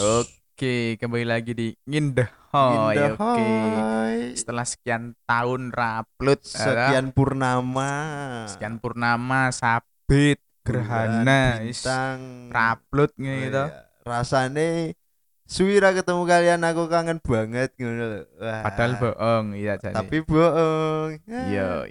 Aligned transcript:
Oke, 0.00 0.96
kembali 0.96 1.26
lagi 1.28 1.52
di 1.52 1.68
Ngindehoy. 1.84 3.20
Oke. 3.20 3.44
Setelah 4.32 4.64
sekian 4.64 5.12
tahun 5.28 5.76
raplut, 5.76 6.40
Sekian 6.40 7.12
purnama. 7.12 7.92
sekian 8.48 8.80
purnama, 8.80 9.52
sabit, 9.52 10.40
gerhana, 10.64 11.60
bintang. 11.60 12.48
raplut 12.48 13.12
Oh, 13.12 13.24
gitu. 13.28 13.64
iya. 13.68 13.92
Rasane 14.08 14.96
Suwira 15.50 15.92
ketemu 15.92 16.24
kalian 16.24 16.64
aku 16.64 16.88
kangen 16.88 17.20
banget 17.20 17.76
ngono. 17.76 18.24
Padahal 18.40 18.92
bohong, 18.96 19.52
iya 19.58 19.76
jadi. 19.76 19.98
tapi 19.98 20.24
bohong. 20.24 21.20
Iya. 21.28 21.90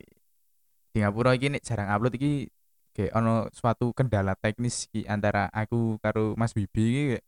Di 0.89 1.01
Ngapura 1.01 1.37
iki 1.37 1.47
nek 1.49 1.61
jarang 1.61 1.89
upload 1.89 2.17
iki 2.17 2.49
kayak 2.91 3.14
ono 3.14 3.47
suatu 3.54 3.93
kendala 3.93 4.33
teknis 4.33 4.89
iki 4.89 5.05
antara 5.05 5.47
aku 5.54 6.01
karo 6.01 6.33
Mas 6.33 6.51
Bibi 6.51 6.83
iki 6.83 7.04
kayak 7.14 7.23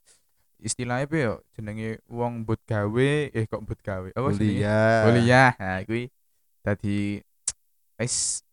istilahnya 0.61 1.05
apa 1.09 1.15
ya 1.17 1.31
jenenge 1.57 1.89
wong 2.05 2.45
mbut 2.45 2.61
gawe 2.65 3.11
eh 3.33 3.45
kok 3.49 3.61
mbut 3.65 3.81
gawe 3.81 4.09
apa 4.13 4.27
Kuliah. 4.29 5.01
kuliah 5.05 5.51
nah 5.57 5.79
kuwi 5.81 6.05
dadi 6.61 7.17
wis 7.97 8.45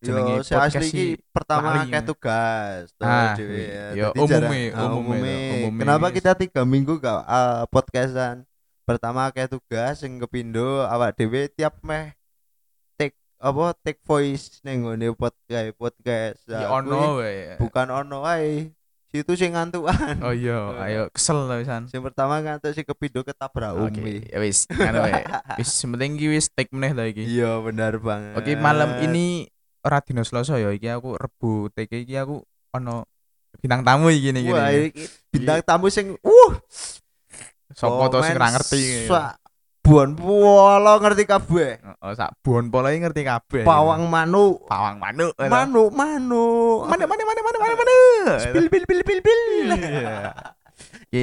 jenenge 0.00 0.40
asli 0.40 0.56
podcast 0.56 0.88
iki 0.88 0.88
iki 0.88 1.06
pertama 1.28 1.84
ya. 1.84 2.00
tugas 2.00 2.88
tuh, 2.96 3.04
Ah, 3.04 3.36
dhewe 3.36 3.60
iya. 3.60 3.84
ya. 3.92 4.06
Umume, 4.16 4.28
jarang- 4.72 4.72
ah, 4.72 4.88
umume, 4.96 5.12
umume. 5.12 5.34
umume 5.68 5.80
Kenapa 5.84 6.06
kita 6.08 6.32
tiga 6.34 6.62
minggu 6.64 6.96
gak 6.98 7.20
ah, 7.22 7.64
podcastan? 7.68 8.48
Pertama 8.82 9.28
kayak 9.30 9.52
tugas 9.52 10.00
sing 10.00 10.16
kepindo 10.18 10.82
awak 10.88 11.14
dhewe 11.14 11.52
tiap 11.52 11.78
meh 11.84 12.16
apa 13.42 13.74
take 13.82 13.98
voice 14.06 14.62
ning 14.62 14.86
ngene 14.86 15.10
podcast 15.18 15.74
podcast. 15.74 16.38
ya 16.46 16.70
ono 16.70 17.18
kuwi 17.18 17.26
wae 17.26 17.58
bukan 17.58 17.86
ono 17.90 18.22
wae. 18.22 18.70
Situ 19.12 19.34
sing 19.36 19.52
ngantukan. 19.52 20.22
oh 20.24 20.30
iya 20.32 20.72
ayo 20.88 21.02
kesel 21.12 21.44
to 21.44 21.54
pisan 21.60 21.84
Sing 21.90 22.00
pertama 22.00 22.38
ngantuk 22.40 22.70
sing 22.72 22.86
kepindo 22.86 23.20
ketabrak 23.20 23.76
Oke, 23.76 23.98
umi. 24.00 24.24
ya 24.24 24.38
wis 24.40 24.64
ngono 24.70 25.04
wae 25.04 25.20
wis 25.60 25.68
penting 25.74 26.16
iki 26.16 26.26
wis 26.32 26.46
take 26.48 26.70
meneh 26.72 26.94
to 26.94 27.02
iki 27.02 27.26
Iya 27.26 27.58
benar 27.60 27.98
banget. 27.98 28.38
Oke 28.38 28.54
malam 28.56 29.02
ini 29.02 29.50
ora 29.82 29.98
dino 30.00 30.22
Selasa 30.22 30.56
ya 30.56 30.70
iki 30.70 30.86
aku 30.86 31.18
Rebu 31.18 31.66
TK 31.74 31.92
iki 32.06 32.14
aku 32.14 32.40
ono 32.72 33.04
bintang 33.60 33.82
tamu 33.84 34.08
iki 34.08 34.30
nih 34.32 34.48
Wah, 34.48 34.70
iki 34.70 35.04
bintang 35.28 35.60
tamu 35.66 35.90
sing 35.90 36.14
uh 36.16 36.52
Sopo 37.74 38.06
to 38.06 38.22
sing 38.22 38.38
ora 38.38 38.48
ngerti. 38.54 39.10
Sak 39.10 39.41
buon 39.82 40.14
polo 40.14 40.92
ngerti 41.02 41.26
kabeh. 41.26 41.70
Heeh, 41.82 42.12
sak 42.14 42.38
bon 42.40 42.70
pola 42.70 42.94
iki 42.94 43.02
ngerti 43.02 43.26
kabeh. 43.26 43.66
Pawang 43.66 44.06
manuk. 44.06 44.62
pawang 44.70 44.96
manuk. 44.96 45.34
Manuk, 45.36 45.90
manuk. 45.90 46.86
Mana 46.86 47.04
mana 47.04 47.22
mana 47.26 47.40
mana 47.42 47.58
mana 47.58 47.74
mana. 47.74 47.96
Bil 48.54 48.66
bil 48.70 48.84
bil 48.86 49.02
bil 49.02 49.20
bil. 49.20 49.40
Iya. 49.74 50.16
Iki 51.10 51.22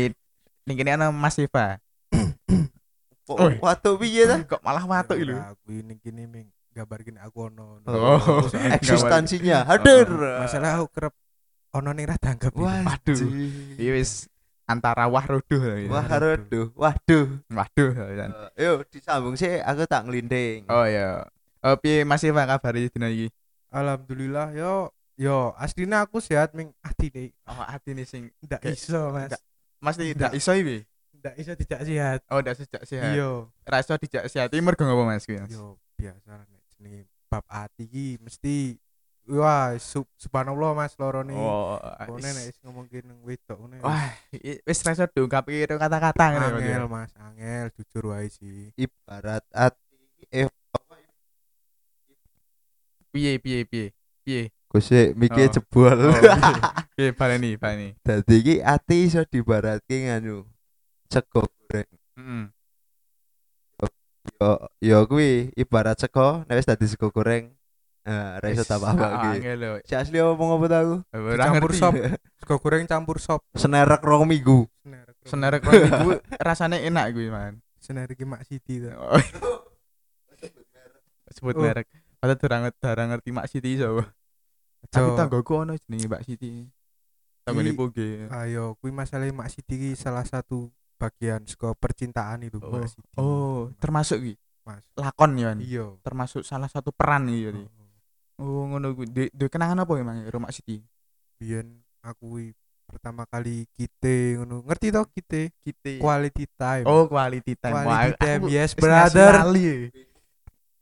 ning 0.67 0.75
kene 0.75 0.91
ana 0.93 1.07
Mas 1.09 1.39
Eva. 1.39 1.79
Oh, 3.29 3.37
Oi. 3.45 3.61
Watu 3.61 3.95
piye 3.95 4.25
ta? 4.25 4.41
Kok 4.41 4.59
malah 4.59 4.83
watuk 4.83 5.15
iki 5.15 5.29
lho. 5.29 5.37
aku 5.37 5.69
ini 5.69 5.93
kini 6.01 6.25
ming 6.25 6.49
gambarkin 6.73 7.21
aku 7.21 7.47
ono 7.47 7.77
Oh. 7.85 8.41
eksistensinya 8.73 9.69
hadir. 9.69 10.09
masalah 10.09 10.81
aku 10.81 10.89
kerep 10.89 11.13
ono 11.71 11.93
ning 11.93 12.09
ra 12.09 12.17
tanggap 12.17 12.57
Waduh. 12.57 13.21
Iki 13.77 13.89
wis 13.93 14.25
antara 14.69 15.05
wah 15.05 15.25
roduh. 15.25 15.61
iki. 15.75 15.89
Wah, 15.89 16.05
aduh, 16.05 16.69
waduh. 16.71 17.25
Waduh. 17.49 17.91
pisan. 17.91 18.29
Eh, 18.53 18.63
Yo, 18.63 18.71
disambung 18.85 19.33
sih 19.33 19.57
aku 19.59 19.83
tak 19.83 20.05
ngelinding. 20.05 20.63
Oh 20.67 20.85
iya. 20.85 21.25
Oh 21.59 21.75
piye 21.75 22.05
Mas 22.05 22.21
Eva 22.21 22.45
kabar 22.45 22.71
dina 22.71 23.09
iki? 23.09 23.33
alhamdulillah 23.69 24.49
yo 24.51 24.89
yo 25.13 25.53
aslinya 25.53 26.01
aku 26.01 26.17
sehat 26.17 26.53
ming 26.53 26.73
ati 26.79 27.05
deh 27.07 27.29
Oh 27.45 27.53
hati 27.53 27.91
nih 27.91 28.01
sing 28.01 28.33
ndak 28.41 28.59
Kayak- 28.59 28.79
iso 28.79 29.01
mas 29.09 29.29
ndak- 29.29 29.43
Mas 29.77 29.95
Ndak. 29.95 30.07
tidak 30.09 30.31
iso 30.33 30.51
iki. 30.53 30.77
ndak 31.13 31.35
iso 31.35 31.51
tidak 31.53 31.79
sehat 31.83 32.19
Oh, 32.25 32.39
udah 32.39 32.53
sejak 32.53 32.81
sehat. 32.83 33.13
iya 33.13 33.29
Ra 33.61 33.77
iso 33.77 33.93
dijak 33.95 34.25
sehat 34.25 34.49
iki 34.49 34.57
mergo 34.57 34.81
ngopo 34.81 35.03
Mas 35.03 35.21
kuwi? 35.23 35.37
Yo 35.45 35.77
biasa 35.93 36.33
nek 36.41 36.61
jenenge 36.71 37.01
bab 37.27 37.45
ati 37.45 37.85
iki 37.85 38.07
mesti 38.17 38.79
wah 39.29 39.77
sub, 39.77 40.09
subhanallah 40.17 40.73
mas 40.73 40.97
loro 40.97 41.21
nih 41.21 41.37
Oh, 41.37 41.77
Kone 42.09 42.25
nek 42.25 42.57
ngomongin 42.65 43.03
nang 43.05 43.19
wedok 43.21 43.57
ngene 43.61 43.77
Wah, 43.81 44.09
i- 44.33 44.57
wis 44.65 44.81
ra 44.81 44.91
iso 44.91 45.05
diungkapi 45.05 45.69
kata-kata 45.69 46.25
ngene 46.33 46.45
Mas. 46.45 46.57
angel 46.57 46.83
mas 46.89 47.11
angel 47.15 47.65
jujur 47.77 48.03
wae 48.09 48.25
sih 48.27 48.73
Ibarat 48.73 49.45
ati 49.53 49.77
eh 50.33 50.49
Piye 53.09 53.41
piye 53.41 53.65
piye? 53.65 53.85
Piye? 54.21 54.53
Kusik 54.69 55.17
mikir 55.17 55.49
Oh. 55.49 55.53
jebol. 55.57 55.97
Oh, 56.13 56.13
piye 56.93 57.09
baleni 57.09 57.57
baleni. 57.57 57.97
Dadi 58.05 58.35
iki 58.37 58.55
ati 58.61 59.09
iso 59.09 59.25
dibaratke 59.25 59.97
nganu. 60.05 60.45
Sego 61.09 61.49
goreng. 61.49 61.89
Heeh. 62.13 62.43
Yo 64.37 64.49
yo 64.77 64.97
kuwi 65.09 65.49
ibarat 65.57 65.97
sego 65.97 66.45
nek 66.45 66.61
wis 66.61 66.69
dadi 66.69 66.85
sego 66.85 67.09
goreng. 67.09 67.49
Eh, 68.09 68.33
ra 68.35 68.47
iso 68.49 68.63
tambah 68.63 68.89
apa 68.89 69.05
iki. 69.29 69.29
Angel 69.37 69.55
lho. 69.55 69.71
Si 69.83 69.93
asli 69.93 70.17
apa 70.17 70.33
ta 70.65 70.77
aku? 70.81 70.95
Ora 71.13 71.45
Campur 71.45 71.71
sop. 71.71 71.93
sego 72.35 72.55
goreng 72.63 72.83
campur 72.83 73.17
sop 73.17 73.45
Senerek 73.53 74.01
rong 74.01 74.25
minggu. 74.25 74.65
senerek 75.21 75.61
rong 75.61 75.77
iku 75.77 76.09
rasane 76.41 76.81
enak 76.81 77.11
kuwi, 77.11 77.29
Man. 77.29 77.61
senerek 77.77 78.17
iki 78.17 78.25
mak 78.25 78.41
siti 78.43 78.81
ta 78.81 78.97
Oh. 78.97 79.13
Sebut 81.29 81.53
Oh. 81.53 81.61
merek. 81.61 81.85
Padahal 82.17 82.35
durang 82.35 82.61
durang 82.73 83.07
ngerti 83.09 83.29
Mak 83.29 83.47
Siti 83.47 83.77
sapa. 83.77 84.03
Tapi 84.89 85.09
tanggoku 85.13 85.53
ono 85.57 85.73
jenenge 85.77 86.07
Mbak 86.07 86.23
Siti. 86.25 86.65
Tanggone 87.45 87.71
Iki- 87.71 87.77
poge. 87.77 88.09
ayo 88.29 88.75
kuwi 88.77 88.91
masalah 88.91 89.25
mak 89.29 89.47
siti 89.47 89.73
iki 89.73 89.89
salah 89.93 90.21
satu 90.21 90.67
bagian 90.95 91.41
saka 91.45 91.71
percintaan 91.73 92.43
itu 92.43 92.59
Oh, 92.59 92.69
mak 92.69 92.85
siti 92.85 93.07
oh, 93.15 93.71
termasuk 93.79 94.19
iki 94.19 94.35
mas 94.61 94.83
lakon 94.93 95.31
ya. 95.33 95.55
Iya 95.55 95.85
Termasuk 96.01 96.43
salah 96.43 96.67
satu 96.67 96.91
peran 96.91 97.25
iki. 97.25 97.55
Oh, 97.55 97.78
Oh, 98.39 98.63
ngono 98.71 98.95
kuwi. 98.95 99.07
Duwe 99.11 99.27
duwe 99.35 99.49
kenangan 99.51 99.83
apa 99.83 99.91
emang 99.99 100.23
karo 100.23 100.39
Mak 100.39 100.55
Siti? 100.55 100.79
biyen 101.39 101.79
aku 102.03 102.35
kuwi 102.35 102.45
pertama 102.83 103.23
kali 103.23 103.63
kite 103.79 104.35
ngono 104.35 104.59
ngerti 104.67 104.91
to 104.91 105.07
kite 105.15 105.55
Kita 105.63 106.03
quality 106.03 106.45
time 106.59 106.83
Oh, 106.83 107.07
quality 107.07 107.55
time. 107.55 107.79
Quality 107.79 108.15
time, 108.19 108.41
aku 108.43 108.51
yes, 108.51 108.71
brother. 108.75 109.33
ya. 109.55 109.75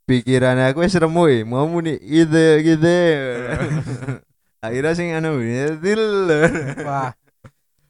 Pikirannya 0.08 0.72
aku 0.72 0.82
wis 0.82 0.96
remu 0.98 1.22
eh. 1.30 1.42
Mau 1.46 1.68
muni 1.70 1.94
gitu 2.00 2.42
gitu. 2.64 2.96
Akhirnya 4.64 4.92
sing 4.98 5.14
anu 5.14 5.38
til. 5.78 6.02
wah 6.82 7.14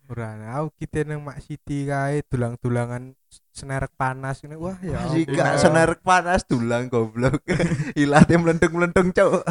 ora 0.09 0.37
aku 0.61 0.73
kite 0.81 1.05
nang 1.05 1.21
mak 1.25 1.41
siti 1.45 1.85
kae 1.89 2.25
dulang-dulangan 2.29 3.13
senerek 3.59 3.91
panas 3.93 4.39
ini 4.41 4.55
wah 4.55 4.79
ya 4.79 5.11
Si 5.11 5.23
ampun. 5.23 5.35
gak 5.35 5.53
senerek 5.59 6.01
panas 6.01 6.41
dulang 6.45 6.87
goblok. 6.87 7.43
Ilate 7.99 8.35
mlentung-mlentung 8.35 9.11
cok. 9.11 9.43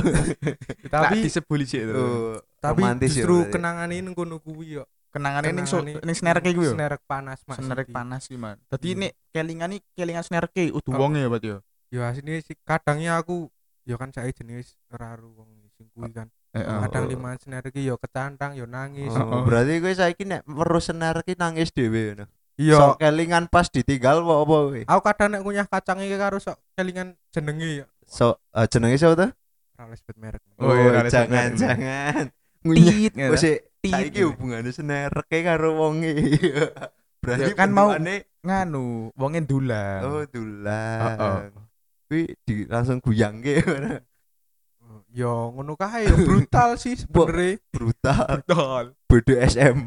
Tapi 0.94 1.16
disebuli 1.22 1.64
sih 1.64 1.84
itu. 1.84 1.92
Oh, 1.92 2.40
tapi 2.58 2.82
ya 2.82 2.96
justru 2.98 3.44
berarti. 3.44 3.54
kenangan 3.54 3.90
ini 3.92 4.10
kono 4.12 4.38
kuwi 4.38 4.80
yo 4.80 4.88
Kenangane 5.08 5.50
ning 5.50 5.64
so, 5.64 5.80
ning 5.80 5.98
senerek 6.10 6.44
iku 6.46 6.62
yo. 6.62 6.72
senerek 6.72 7.00
panas 7.04 7.40
mak 7.44 7.58
Senerek 7.58 7.88
panas 7.90 8.26
ki, 8.26 8.36
Man. 8.36 8.60
Dadi 8.66 8.88
Iya. 8.88 9.00
nek 9.00 9.12
kelingan 9.30 9.72
iki 9.74 9.88
kelingan 9.94 10.22
senerek 10.22 10.52
e 10.54 10.64
udu 10.70 10.90
Oh. 10.90 11.00
wonge 11.00 11.20
ya, 11.20 11.28
Pak 11.28 11.42
yo. 11.42 11.58
yo 11.88 12.00
asine 12.02 12.40
sih 12.40 12.56
kadangnya 12.62 13.16
aku 13.16 13.48
yo 13.82 13.96
kan 13.96 14.10
saya 14.10 14.28
jenis 14.30 14.76
raru 14.90 15.32
wong 15.34 15.48
sing 15.74 15.88
kuwi 15.90 16.12
kan 16.12 16.28
Heeh. 16.50 16.80
kadang 16.84 17.08
lima 17.08 17.36
senerek 17.36 17.72
iki 17.72 17.84
yo 17.84 17.96
kecantang 17.96 18.52
yo 18.54 18.66
nangis 18.66 19.08
Oh, 19.10 19.42
berarti 19.42 19.78
gue 19.78 19.92
saiki 19.92 20.24
nek 20.24 20.44
weruh 20.46 20.80
senerek 20.80 21.24
ki 21.24 21.36
nangis 21.36 21.70
dhewe 21.70 22.14
ngono. 22.14 22.26
Iya 22.58 22.76
Sok 22.76 22.98
kelingan 22.98 23.46
pas 23.46 23.66
ditinggal 23.66 24.20
apa 24.20 24.34
apa 24.36 24.56
kowe? 24.60 24.82
aku 24.84 25.02
kadang 25.04 25.30
nek 25.30 25.42
ngunyah 25.42 25.66
kacang 25.66 25.98
iki 26.00 26.16
karo 26.16 26.38
sok 26.38 26.58
kelingan 26.74 27.14
jenenge 27.30 27.70
yo 27.78 27.86
So 28.04 28.42
eh, 28.50 28.66
jenenge 28.66 28.98
sapa 28.98 29.16
tuh? 29.16 29.32
ora 29.78 29.94
sebut 29.94 30.18
merek 30.18 30.42
Oh, 30.58 30.74
iya, 30.74 31.06
jangan 31.06 31.54
jangan. 31.54 32.34
Ngunyah 32.60 33.30
saiki 33.38 34.20
ngono. 34.20 34.28
hubungane 34.32 34.70
senerek 34.70 35.30
e 35.30 35.40
karo 35.40 35.70
wonge. 35.78 36.14
Berarti 37.22 37.52
Ya, 37.52 37.56
kan 37.56 37.70
mau- 37.70 37.94
nganu 38.42 38.86
wonge 39.14 39.40
dulang. 39.44 40.02
Oh, 40.02 40.10
Oh, 40.10 40.18
oh. 40.18 40.26
dulang. 40.26 41.52
Kuwi 42.08 42.34
di 42.42 42.66
langsung 42.66 42.98
guyangke 43.00 43.62
yo 45.12 45.50
ngono 45.52 45.74
kae 45.74 46.06
yo 46.06 46.16
brutal 46.16 46.74
sih 46.76 46.96
sebenarnya 46.96 47.58
brutal 47.70 48.40
Betul. 48.40 48.84
bodo 49.06 49.34
SM. 49.36 49.78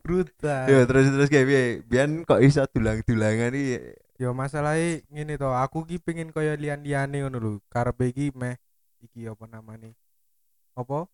Brutal. 0.00 0.66
Yo 0.66 0.84
terus 0.88 1.06
terus 1.12 1.28
kayak 1.28 1.46
piye? 1.46 1.64
Biyen 1.84 2.10
kok 2.24 2.40
iso 2.40 2.64
dulang-dulangan 2.70 3.52
iki? 3.54 3.94
Yo 4.18 4.34
masalahnya 4.34 5.04
ngene 5.12 5.34
to 5.38 5.50
aku 5.54 5.86
ki 5.86 6.02
pengen 6.02 6.34
kaya 6.34 6.58
lian-liane 6.58 7.22
ngono 7.22 7.38
lho. 7.38 7.50
Karepe 7.70 8.10
iki 8.10 8.34
meh 8.34 8.58
iki 9.02 9.28
apa 9.30 9.44
namanya 9.46 9.92
apa? 10.74 11.06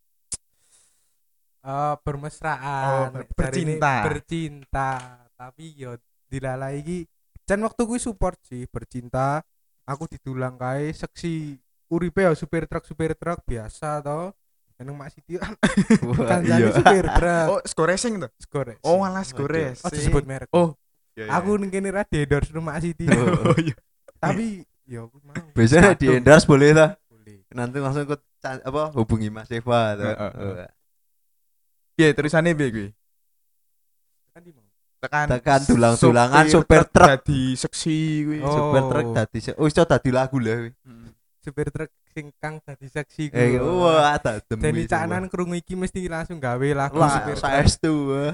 Eh 1.64 1.96
bermesraan. 2.04 3.08
Oh, 3.08 3.24
ber- 3.24 3.32
bercinta. 3.32 4.04
bercinta. 4.04 4.90
Tapi 5.32 5.72
yo 5.80 5.96
dilalai 6.28 6.84
iki 6.84 7.08
Jan 7.44 7.60
waktu 7.60 7.84
gue 7.84 8.00
support 8.00 8.40
sih 8.44 8.64
bercinta. 8.68 9.44
Aku 9.84 10.08
didulang 10.08 10.56
kae 10.56 10.92
seksi 10.96 11.60
uripe 11.92 12.24
ya 12.24 12.32
supir 12.32 12.64
truk 12.64 12.88
supir 12.88 13.12
truk 13.12 13.44
biasa 13.44 14.00
to 14.00 14.32
Nang 14.76 14.96
Mak 14.96 15.10
Siti 15.10 15.38
kan 15.38 15.54
kancane 16.18 16.50
iya. 16.60 16.68
supir 16.70 17.06
truk 17.06 17.46
Oh, 17.46 17.60
skor 17.62 17.86
racing 17.86 18.14
tuh. 18.18 18.30
skore 18.36 18.74
Oh, 18.80 19.00
alas 19.00 19.30
Waduh. 19.30 19.46
skor 19.46 19.48
racing. 19.48 19.80
oh 19.80 19.90
disebut 19.90 20.24
merek 20.24 20.48
Oh, 20.50 20.68
aku 21.16 21.50
ning 21.56 21.70
kene 21.70 21.88
ra 21.88 22.02
endorse 22.04 22.50
Mak 22.50 22.78
Siti 22.80 23.06
Oh, 23.06 23.54
iya. 23.56 23.74
tapi 24.16 24.66
ya 24.84 25.06
aku 25.06 25.16
mau 25.22 25.34
biasanya 25.52 25.94
di 25.94 26.06
endorse 26.10 26.44
boleh 26.44 26.70
lah 26.72 26.90
boleh 27.06 27.46
nanti 27.50 27.78
langsung 27.78 28.04
ke 28.04 28.18
ca- 28.38 28.60
apa 28.60 28.82
hubungi 28.92 29.30
Mas 29.30 29.48
Eva 29.48 29.94
tuh. 29.94 30.04
Heeh. 30.04 30.68
Iya, 31.94 32.10
terusannya 32.10 32.52
piye 32.52 32.68
kuwi? 32.68 32.88
kan 34.34 34.42
di 34.42 34.50
mau 34.50 34.66
Tekan 34.98 35.26
Tekan 35.30 35.60
tulang-tulangan 35.62 36.44
supir 36.50 36.82
truk. 36.90 37.06
dadi 37.06 37.54
seksi 37.54 37.96
kuwi. 38.26 38.38
Oh. 38.42 38.50
Supir 38.50 38.82
truk 38.84 39.06
tadi 39.14 39.38
oh 39.54 39.64
iso 39.64 39.82
tadi 39.84 40.10
lagu 40.10 40.36
lah 40.36 40.58
kuwi. 40.58 40.72
Supir 41.40 41.70
truk 41.70 41.88
sing 42.14 42.30
kang 42.38 42.62
dadi 42.62 42.86
seksi 42.86 43.28
ku 43.28 43.34
Eh 43.34 43.58
wah 43.58 44.14
tak 44.16 44.46
demi. 44.46 44.62
Deni 44.62 44.82
canan 44.86 45.26
krungu 45.26 45.52
iki 45.52 45.74
mesti 45.74 46.06
langsung 46.06 46.38
gawe 46.38 46.68
lagu 46.70 46.94
Lah 46.94 47.10
supir 47.12 47.34
saestu. 47.36 47.92
wah. 48.08 48.32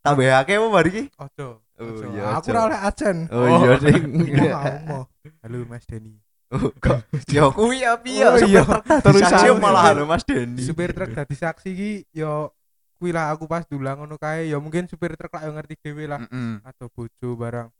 Tambah 0.00 0.26
akeh 0.34 0.56
apa 0.56 0.66
mari 0.66 0.90
iki? 0.90 1.04
ojo 1.14 1.62
Oh, 1.80 1.96
iya, 2.12 2.36
aku 2.36 2.52
ora 2.52 2.68
oleh 2.68 2.76
acen 2.76 3.24
Oh 3.32 3.48
iya 3.48 3.72
ding. 3.80 4.04
mau 4.44 4.68
mau 4.84 5.02
halo 5.40 5.64
Mas 5.64 5.88
Deni 5.88 6.12
Oh, 6.52 6.68
kok 6.76 7.08
ya 7.32 7.48
kuwi 7.48 7.80
ya 7.80 7.96
piye 7.96 8.20
Oh, 8.20 8.36
supir 8.36 8.52
iya. 8.52 8.64
Terus 9.06 9.20
saksi 9.22 9.48
malah 9.56 9.88
halo 9.88 10.04
Mas 10.04 10.28
Denny. 10.28 10.60
supir 10.60 10.92
truk 10.92 11.08
dadi 11.10 11.32
saksi 11.32 11.68
iki 11.70 11.90
yo 12.12 12.52
kuwi 12.96 13.16
lah 13.16 13.32
aku 13.32 13.48
pas 13.48 13.64
dulang 13.64 13.96
ngono 13.96 14.16
kae 14.16 14.52
ya 14.52 14.60
mungkin 14.60 14.84
supir 14.84 15.16
truk 15.16 15.32
lah 15.32 15.48
yo 15.48 15.56
ngerti 15.56 15.80
dhewe 15.80 16.04
lah 16.04 16.20
atau 16.60 16.92
bojo 16.92 17.28
barang 17.32 17.72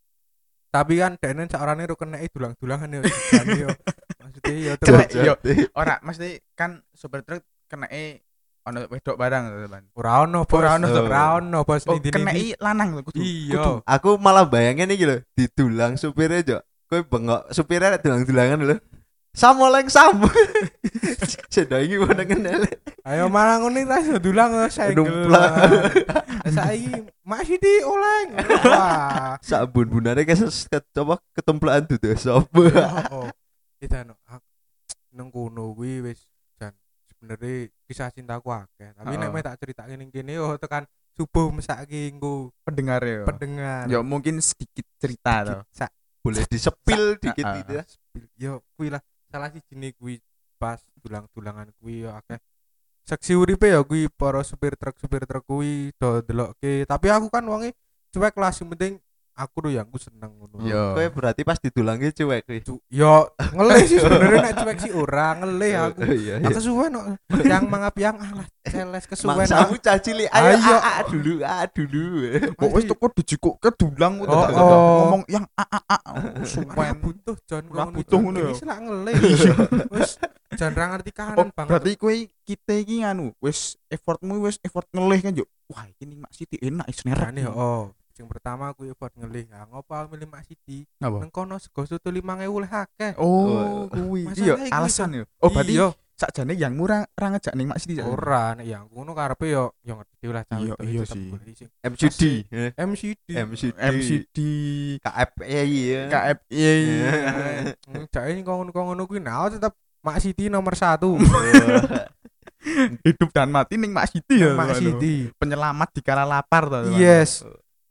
tapi 0.71 0.97
kan 0.97 1.21
dene 1.21 1.45
saorane 1.45 1.85
ro 1.85 1.93
keneki 1.93 2.31
dulang-dulangan 2.31 2.89
yo 3.61 3.69
yo 4.47 4.73
Coba, 4.77 5.05
terus 5.11 5.27
yo. 5.27 5.35
Ora, 5.73 6.01
mesti 6.01 6.41
kan 6.53 6.81
supir 6.91 7.21
truk 7.21 7.41
kenake 7.67 8.25
ono 8.61 8.85
wedok 8.87 9.17
barang 9.17 9.43
to, 9.47 9.57
Teman. 9.65 9.85
ora 9.95 10.13
ono 10.21 10.45
bos 10.45 10.59
Ora 10.59 10.71
ono, 10.77 10.87
Cok. 10.87 11.05
ora 11.05 11.23
ono 11.37 11.59
bos 11.63 11.83
Oh, 11.85 11.97
kenai 11.97 12.35
iki. 12.37 12.61
lanang 12.61 12.89
lho 12.93 13.03
kudu. 13.03 13.17
iya 13.19 13.81
Aku 13.85 14.17
malah 14.17 14.45
bayangin 14.45 14.89
iki 14.89 15.05
lho, 15.05 15.25
didulang 15.33 15.97
supirnya 15.97 16.41
jo. 16.41 16.59
Kowe 16.85 17.01
bengok 17.01 17.49
supirnya 17.51 17.97
dulang-dulangan 17.97 18.61
lho. 18.61 18.77
Samo 19.31 19.71
leng 19.71 19.87
sam. 19.87 20.27
Sedo 21.47 21.79
iki 21.81 21.97
mana 21.97 22.23
kenal. 22.23 22.67
ayo 23.01 23.27
malah 23.27 23.59
ngono 23.59 23.81
ta 23.81 23.97
iso 23.99 24.19
dulang 24.19 24.53
saya 24.69 24.93
Numplak. 24.93 25.51
saiki 26.51 26.91
masih 27.23 27.57
di 27.57 27.75
oleng 27.81 28.29
wah 28.67 29.39
Sabun 29.41 29.87
bunane 29.89 30.27
kes 30.27 30.67
coba 30.91 31.17
ketemplaan 31.33 31.87
dudu 31.87 32.13
sapa. 32.13 32.91
Oh 33.81 33.87
itu 33.87 33.97
anu 33.97 34.15
ak- 34.25 34.45
nang 35.11 35.29
kono 35.29 35.73
kuwi 35.73 36.05
wis 36.05 36.21
jan 36.55 36.77
sebenarnya 37.09 37.73
kisah 37.83 38.13
cintaku 38.13 38.53
akeh 38.53 38.93
tapi 38.93 39.17
nek 39.17 39.29
Oh. 39.29 39.41
tak 39.41 39.57
critake 39.57 39.97
ning 39.97 40.09
kene 40.09 40.37
yo 40.37 40.53
tekan 40.57 40.85
subuh 41.17 41.49
mesake 41.49 42.09
engko 42.09 42.53
pendengar 42.63 43.01
ya. 43.03 43.25
pendengar 43.25 43.85
Ya 43.85 44.01
mungkin 44.01 44.39
sedikit 44.39 44.87
cerita 44.97 45.33
to. 45.43 45.57
Boleh 46.21 46.45
disepil 46.47 47.17
dikit 47.17 47.43
Ah, 47.43 47.51
ah. 47.51 47.57
gitu 47.59 47.73
ya. 47.73 47.85
yo 48.39 48.53
kuwi 48.77 48.89
lah 48.89 49.01
salah 49.27 49.49
siji 49.49 49.73
kuwi 49.95 50.21
pas 50.55 50.79
dulang-dulangan 50.99 51.73
kuwi 51.75 52.05
yo 52.05 52.13
akeh 52.13 52.37
seksi 53.03 53.33
uripe 53.35 53.67
ya 53.67 53.81
kuwi 53.81 54.07
para 54.07 54.45
supir 54.45 54.77
truk 54.77 54.95
supir 54.95 55.25
truk 55.25 55.43
kuwi 55.43 55.91
do 55.97 56.21
delokke 56.21 56.85
tapi 56.85 57.09
aku 57.09 57.27
kan 57.27 57.43
wonge 57.43 57.73
cuek 58.11 58.37
lah 58.37 58.53
sing 58.53 58.69
penting 58.69 59.01
aku 59.41 59.65
lho 59.65 59.71
yang 59.81 59.89
aku 59.89 59.97
seneng 59.97 60.37
ngono 60.37 60.61
Yo. 60.61 60.93
Kowe 60.93 61.07
berarti 61.09 61.41
pas 61.41 61.57
didulangi 61.57 62.13
cuek 62.13 62.45
kuwi. 62.45 62.61
Cu- 62.61 62.85
yo 62.93 63.33
ngelih 63.57 63.85
sih 63.89 63.97
sebenarnya 63.97 64.41
nek 64.45 64.55
cuek 64.61 64.79
sih 64.85 64.93
ora 64.93 65.33
ngelih 65.41 65.73
aku 65.81 66.01
Oh, 66.05 66.13
iya. 66.13 66.35
Aku 66.45 66.53
kesuwen 66.61 66.91
kok. 66.93 67.07
Yang 67.41 67.65
mangap 67.65 67.95
yang 67.97 68.17
alah 68.21 68.47
celes 68.61 69.05
kesuwen. 69.09 69.41
Mangsamu 69.41 69.77
cacili 69.81 70.25
ayo 70.29 70.53
Ayo. 70.61 70.77
ah, 70.77 70.83
ah, 70.85 70.99
dulu 71.09 71.33
ah 71.41 71.65
dulu. 71.65 72.03
Kok 72.53 72.71
wis 72.77 72.85
teko 72.85 73.07
dijikuk 73.17 73.55
ke 73.57 73.71
dulang 73.73 74.21
Oh, 74.21 74.25
udah 74.29 74.39
oh. 74.53 74.97
ngomong 75.09 75.23
yang 75.33 75.45
a 75.57 75.65
a 75.65 75.81
a 75.89 75.99
sumpah. 76.45 76.93
butuh 76.93 77.37
Ora 77.51 77.89
ngono, 77.89 77.97
butuh 77.97 78.19
ngono 78.21 78.39
ya. 78.45 78.51
Wis 78.53 78.63
lah 78.69 78.79
ngelih. 78.85 79.17
Wis 79.97 80.11
jan 80.59 80.75
ra 80.77 80.85
ngerti 80.93 81.11
Oh, 81.11 81.17
kahanan 81.17 81.49
banget. 81.55 81.71
berarti 81.71 81.91
kowe 81.97 82.15
kita 82.45 82.73
iki 82.75 83.07
nganu 83.07 83.31
wis 83.39 83.79
effortmu 83.87 84.45
wis 84.45 84.59
effort 84.61 84.85
ngelih 84.93 85.21
kan 85.23 85.33
yo. 85.33 85.47
Wah, 85.71 85.87
ini 86.03 86.19
Mak 86.19 86.35
Siti 86.35 86.59
enak 86.59 86.91
is 86.91 87.01
Jane 87.07 87.47
oh. 87.47 87.95
Sing 88.21 88.29
pertama 88.29 88.69
aku 88.69 88.85
effort 88.85 89.17
ngelih. 89.17 89.49
Ya 89.49 89.65
ngopo 89.65 89.97
aku 89.97 90.13
milih 90.13 90.29
Mak 90.29 90.45
Siti? 90.45 90.85
Nang 91.01 91.33
kono 91.33 91.57
sego 91.57 91.89
soto 91.89 92.13
5000 92.13 92.53
oleh 92.53 92.69
akeh. 92.69 93.17
Oh, 93.17 93.89
kuwi. 93.89 94.29
Iya, 94.37 94.61
alasan 94.69 95.17
yo. 95.17 95.25
Oh, 95.41 95.49
berarti 95.49 95.81
Iya. 95.81 95.97
sakjane 96.21 96.53
yang 96.53 96.77
murah 96.77 97.09
ra 97.17 97.33
ngejak 97.33 97.57
ning 97.57 97.73
Mak 97.73 97.81
Siti. 97.81 97.97
ora 98.05 98.53
nek 98.53 98.69
yang 98.69 98.85
ngono 98.93 99.17
karepe 99.17 99.49
yo 99.49 99.73
yo 99.81 99.97
ngerti 99.97 100.29
lah 100.29 100.45
cawe 100.45 100.61
Iya, 100.61 100.75
iya 100.85 101.03
sih. 101.09 101.33
MCD. 101.81 102.23
MCD. 102.77 103.29
MCD. 103.41 103.73
MCD 103.89 104.39
KFI 105.01 105.65
ya. 105.81 106.03
KF 106.13 106.39
iya 106.53 106.73
iya. 106.77 107.09
Hmm, 107.89 108.05
ini 108.37 108.45
ngono-ngono 108.45 109.09
kuwi 109.09 109.25
nah 109.25 109.49
tetep 109.49 109.73
Mak 110.05 110.21
Siti 110.21 110.53
nomor 110.53 110.77
satu. 110.77 111.17
Hidup 113.09 113.33
dan 113.33 113.49
mati 113.49 113.81
ning 113.81 113.89
Mak 113.97 114.13
Siti 114.13 114.45
ya. 114.45 114.53
Mak. 114.53 114.77
Siti. 114.77 115.33
Penyelamat 115.41 115.89
di 115.97 116.01
kala 116.05 116.29
lapar 116.29 116.69
to. 116.69 116.85
teman. 116.85 117.01
Yes. 117.01 117.49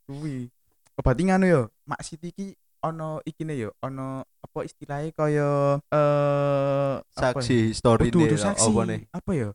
Kuwi. 0.09 0.49
Oh, 0.97 1.01
berarti 1.05 1.21
nganu 1.29 1.45
yo, 1.45 1.61
Mak 1.85 2.01
Siti 2.01 2.33
ki 2.33 2.47
ono 2.81 3.21
ikine 3.21 3.53
yo, 3.53 3.69
ono 3.79 4.25
apa 4.41 4.65
istilahnya 4.65 5.13
kaya 5.13 5.77
eh 5.85 6.93
ya? 6.97 7.05
Saksi 7.13 7.77
story 7.77 8.09
nih 8.09 8.25
kudu 8.25 8.35
saksi. 8.35 8.73
apa 8.73 8.81
nih? 8.89 9.01
Apa 9.13 9.31
ya? 9.37 9.49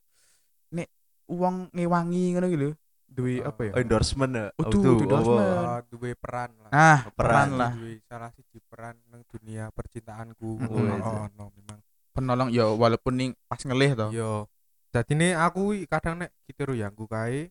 Nek 0.70 0.88
uang 1.26 1.74
ngewangi 1.74 2.24
ngono 2.32 2.46
lho, 2.48 2.70
duwe 3.04 3.42
Oh. 3.42 3.50
apa 3.50 3.60
ya? 3.66 3.72
Endorsement 3.82 4.32
ya. 4.32 4.46
Oh, 4.54 4.62
Oh, 4.62 4.70
tuh, 4.70 4.80
tuh, 4.80 4.94
endorsement. 5.02 5.42
Oh, 5.58 5.80
duwe 5.90 6.10
peran 6.14 6.50
lah. 6.62 6.70
Ah, 6.70 6.98
peran 7.10 7.18
peran 7.18 7.48
lah. 7.58 7.70
Duwe 7.74 7.92
salah 8.06 8.30
siji 8.30 8.58
peran 8.70 8.94
nang 9.10 9.26
dunia 9.26 9.74
percintaanku. 9.74 10.50
Mm-mm. 10.62 10.70
Ngono 10.70 10.94
Iya. 11.02 11.20
ono 11.28 11.44
memang. 11.50 11.78
Penolong 12.14 12.48
yo 12.54 12.78
walaupun 12.78 13.12
ning 13.18 13.30
pas 13.50 13.58
ngelih 13.58 13.98
to. 13.98 14.06
Yo. 14.14 14.46
Dadi 14.94 15.18
ne 15.18 15.34
aku 15.34 15.74
kadang 15.90 16.22
nek 16.22 16.30
gitu 16.46 16.70
ro 16.70 16.74
yangku 16.78 17.10
kae 17.10 17.50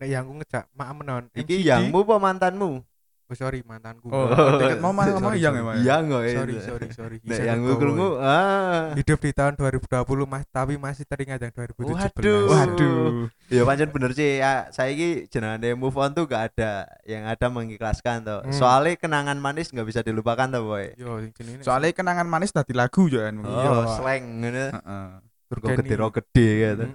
nek 0.00 0.08
yangku 0.10 0.32
ngejak 0.40 0.64
mak 0.74 0.90
menon. 0.94 1.22
Iki 1.32 1.56
yangmu 1.64 2.02
apa 2.04 2.16
mantanmu? 2.18 2.82
Oh, 3.24 3.32
sorry 3.32 3.64
mantanku. 3.64 4.12
Oh, 4.12 4.28
Oh, 4.28 4.28
deket 4.60 4.84
mau 4.84 4.92
sorry, 4.92 5.40
yang 5.40 5.56
sorry. 5.56 5.64
emang. 5.64 5.76
Iya 5.80 5.96
nggak 6.04 6.22
ya? 6.28 6.32
Sorry, 6.36 6.54
sorry, 6.60 6.88
sorry. 6.92 7.16
Nek 7.24 7.40
yang 7.40 7.58
kok, 7.64 7.80
krungu 7.80 8.08
ah. 8.20 8.92
hidup 8.92 9.16
di 9.16 9.30
tahun 9.32 9.56
2020 9.56 10.28
mas 10.28 10.44
tapi 10.52 10.76
masih 10.76 11.08
teringat 11.08 11.40
yang 11.40 11.52
2017. 11.56 12.20
Waduh. 12.20 12.42
Waduh. 12.52 13.32
Ya 13.48 13.64
pancen 13.64 13.88
bener 13.96 14.12
sih. 14.12 14.44
Ya, 14.44 14.68
saya 14.76 14.92
ini 14.92 15.24
jenenge 15.32 15.72
move 15.72 15.96
on 15.96 16.12
tuh 16.12 16.28
gak 16.28 16.52
ada 16.52 16.84
yang 17.08 17.24
ada 17.24 17.48
mengikhlaskan 17.48 18.28
tuh. 18.28 18.40
Hmm. 18.44 18.52
Soalnya 18.52 19.00
kenangan 19.00 19.40
manis 19.40 19.72
nggak 19.72 19.88
bisa 19.88 20.04
dilupakan 20.04 20.44
tuh 20.52 20.62
boy. 20.68 20.92
Yo, 21.00 21.24
Soalnya 21.64 21.96
kenangan 21.96 22.28
manis 22.28 22.52
dadi 22.52 22.76
lagu 22.76 23.08
yo 23.08 23.24
kan. 23.24 23.40
Oh, 23.40 23.48
Iya. 23.48 23.70
slang. 23.88 24.24
Heeh. 24.44 25.06
Turko 25.48 25.66
Geni. 25.72 25.80
gede 25.80 25.96
gede 25.96 26.48
gitu. 26.60 26.86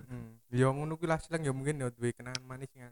Yo 0.50 0.74
ngono 0.74 0.98
kuwi 0.98 1.06
lah 1.06 1.20
silang 1.20 1.42
ya 1.42 1.54
mungkin 1.54 1.78
yo 1.78 1.90
duwe 1.90 2.10
kenangan 2.10 2.42
manis 2.42 2.70
yang 2.74 2.90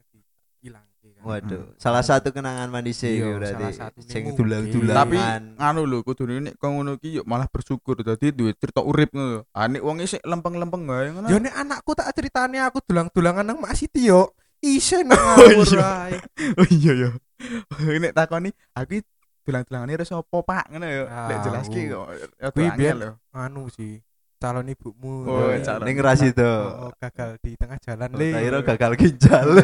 hilang 0.58 0.86
kan. 1.00 1.22
Waduh, 1.24 1.74
salah 1.78 2.02
satu 2.02 2.30
kenangan 2.30 2.68
manis 2.68 3.00
Iya, 3.00 3.30
berarti. 3.32 3.54
salah 3.56 3.74
satu 3.74 3.98
nih 4.00 4.10
Sing 4.10 4.24
dulang-dulangan. 4.34 4.98
Tapi 5.00 5.18
nganu 5.56 5.82
lho 5.84 5.98
kudune 6.02 6.36
nek 6.42 6.54
kok 6.56 6.68
ngono 6.68 6.98
ki 6.98 7.10
yo 7.18 7.24
malah 7.24 7.46
bersyukur 7.46 7.98
dadi 7.98 8.30
duwe 8.30 8.54
cerita 8.54 8.82
urip 8.82 9.10
ngono. 9.10 9.46
Ah 9.52 9.66
nek 9.66 9.82
wong 9.82 10.02
sik 10.04 10.22
lempeng-lempeng 10.22 10.84
wae 10.84 11.10
ngono. 11.10 11.28
Yo 11.30 11.38
nek 11.38 11.54
anakku 11.54 11.94
tak 11.94 12.10
ceritane 12.12 12.58
aku 12.60 12.82
dulang-dulangan 12.84 13.42
nang 13.44 13.58
Mak 13.58 13.74
Siti 13.74 14.06
yo 14.06 14.34
isen 14.60 15.08
nang 15.08 15.18
Oh, 15.18 15.46
ngawur 15.46 15.66
iya. 15.72 15.90
ae. 16.10 16.18
Oh 16.60 16.68
iya 16.68 16.92
ya. 16.94 17.10
Nek 18.04 18.14
takoni 18.14 18.50
aku 18.74 18.92
iki 18.98 19.06
bilang-bilangane 19.46 19.94
ora 19.94 20.06
sapa 20.06 20.38
Pak 20.38 20.66
ngono 20.70 20.86
yo. 20.86 21.04
Nek 21.06 21.38
Ah, 21.38 21.42
jelaske 21.42 21.82
kok. 21.88 22.06
Ya 22.38 22.48
Kuwi 22.52 22.68
biyen- 22.76 23.14
anu 23.32 23.70
sih 23.70 24.02
calon 24.38 24.66
ibumu 24.66 25.14
Oh, 25.24 25.50
Tapi- 25.50 25.62
calon. 25.62 25.86
Ning 25.86 25.98
ras 25.98 26.22
itu. 26.22 26.42
Oh, 26.46 26.94
gagal 26.96 27.42
di 27.42 27.52
tengah 27.54 27.78
jalan 27.78 28.10
Oh, 28.10 28.18
le 28.18 28.28
kira 28.32 28.60
gagal 28.64 28.92
ginjal. 28.96 29.48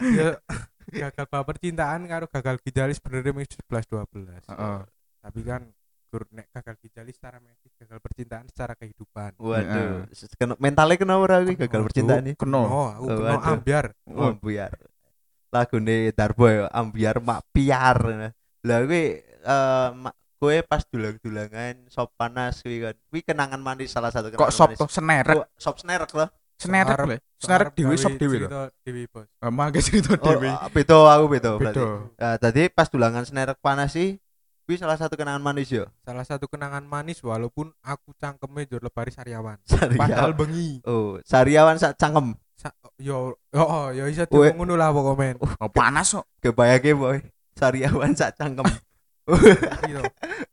Ya, 0.00 0.32
gagal 1.12 1.28
bab 1.28 1.44
percintaan 1.44 2.08
karo 2.08 2.24
gagal 2.26 2.56
ginjal 2.58 2.88
sebenarnya 2.90 3.30
mung 3.30 3.44
11 3.44 3.84
12 3.84 4.48
Heeh. 4.48 4.80
tapi 5.20 5.40
kan 5.44 5.62
gur 6.08 6.24
nek 6.32 6.48
gagal 6.50 6.80
ginjal 6.80 7.04
secara 7.06 7.36
medis 7.36 7.68
gagal 7.76 8.00
percintaan 8.00 8.48
secara 8.48 8.72
kehidupan 8.74 9.36
Waduh, 9.36 10.08
kena 10.34 10.56
mentalnya 10.56 10.96
kenapa 10.96 11.20
ora 11.20 11.36
kuwi 11.44 11.54
gagal 11.54 11.80
percintaan? 11.84 12.24
Keno. 12.32 12.62
oh 12.64 12.88
aku 12.90 13.04
Oh, 13.04 13.14
kena 13.14 13.28
waduh. 13.36 13.52
ambiar 13.54 13.84
Oh, 14.08 14.32
biar. 14.34 14.72
Lagune 15.50 15.96
Darbo 16.10 16.46
ya, 16.46 16.64
ambiar 16.70 17.16
mak 17.20 17.44
piar. 17.50 17.98
Lah 18.64 18.78
kuwi 18.80 19.04
eh 19.20 19.88
kowe 20.40 20.56
pas 20.64 20.80
dulang-dulangan 20.88 21.84
sop 21.86 22.16
panas 22.16 22.64
kuwi 22.64 22.80
kan. 22.80 22.96
Kuwi 23.06 23.20
kenangan 23.20 23.60
manis 23.60 23.92
salah 23.92 24.08
satu 24.08 24.32
kenangan 24.32 24.48
Kok 24.48 24.50
sop 24.50 24.68
manis. 24.72 24.80
to 24.80 24.86
senerek. 24.88 25.36
Oh, 25.36 25.44
sop 25.54 25.76
snerek 25.76 26.10
loh. 26.10 26.28
Senerek 26.56 26.96
lho. 26.98 27.16
Senerek 27.36 27.68
dhewe 27.72 27.94
sop 27.94 28.16
dhewe 28.16 28.36
lho. 28.36 28.48
cerita 28.48 28.62
dewi 28.80 29.04
bos 29.06 29.28
Emang 29.38 29.68
gak 29.68 29.80
cerita 29.82 30.12
Oh, 30.12 30.18
dhewe. 30.18 30.48
ah, 30.48 30.68
beda 30.68 30.96
aku 31.10 31.24
beda 31.28 31.50
berarti. 31.54 31.76
Beda. 31.78 31.88
Nah, 32.16 32.36
tadi 32.36 32.62
pas 32.68 32.88
dulangan 32.88 33.22
snerek 33.22 33.60
panas 33.60 33.92
sih 33.92 34.16
kuwi 34.64 34.76
salah 34.76 34.94
satu 34.94 35.18
kenangan 35.18 35.42
manis 35.42 35.66
yo 35.66 35.82
salah 36.00 36.22
satu 36.22 36.46
kenangan 36.46 36.84
manis 36.84 37.18
walaupun 37.20 37.74
aku 37.82 38.14
cangkeme 38.14 38.64
jor 38.64 38.78
lebari 38.78 39.10
sariawan 39.10 39.58
Sariawan. 39.66 39.98
padahal 39.98 40.30
bengi 40.30 40.78
oh 40.86 41.18
sariawan 41.20 41.74
sak 41.74 41.98
cangkem 41.98 42.38
Sa- 42.54 42.76
yo 42.94 43.34
yo 43.50 43.62
oh, 43.66 43.90
yo 43.90 44.06
iso 44.06 44.30
ngono 44.30 44.78
lah 44.78 44.94
pokoknya 44.94 45.42
Oh, 45.58 45.66
panas 45.66 46.14
kok. 46.14 46.22
kebayake 46.38 46.94
boy 46.94 47.18
sariawan 47.52 48.14
sak 48.14 48.38
cangkem. 48.38 48.62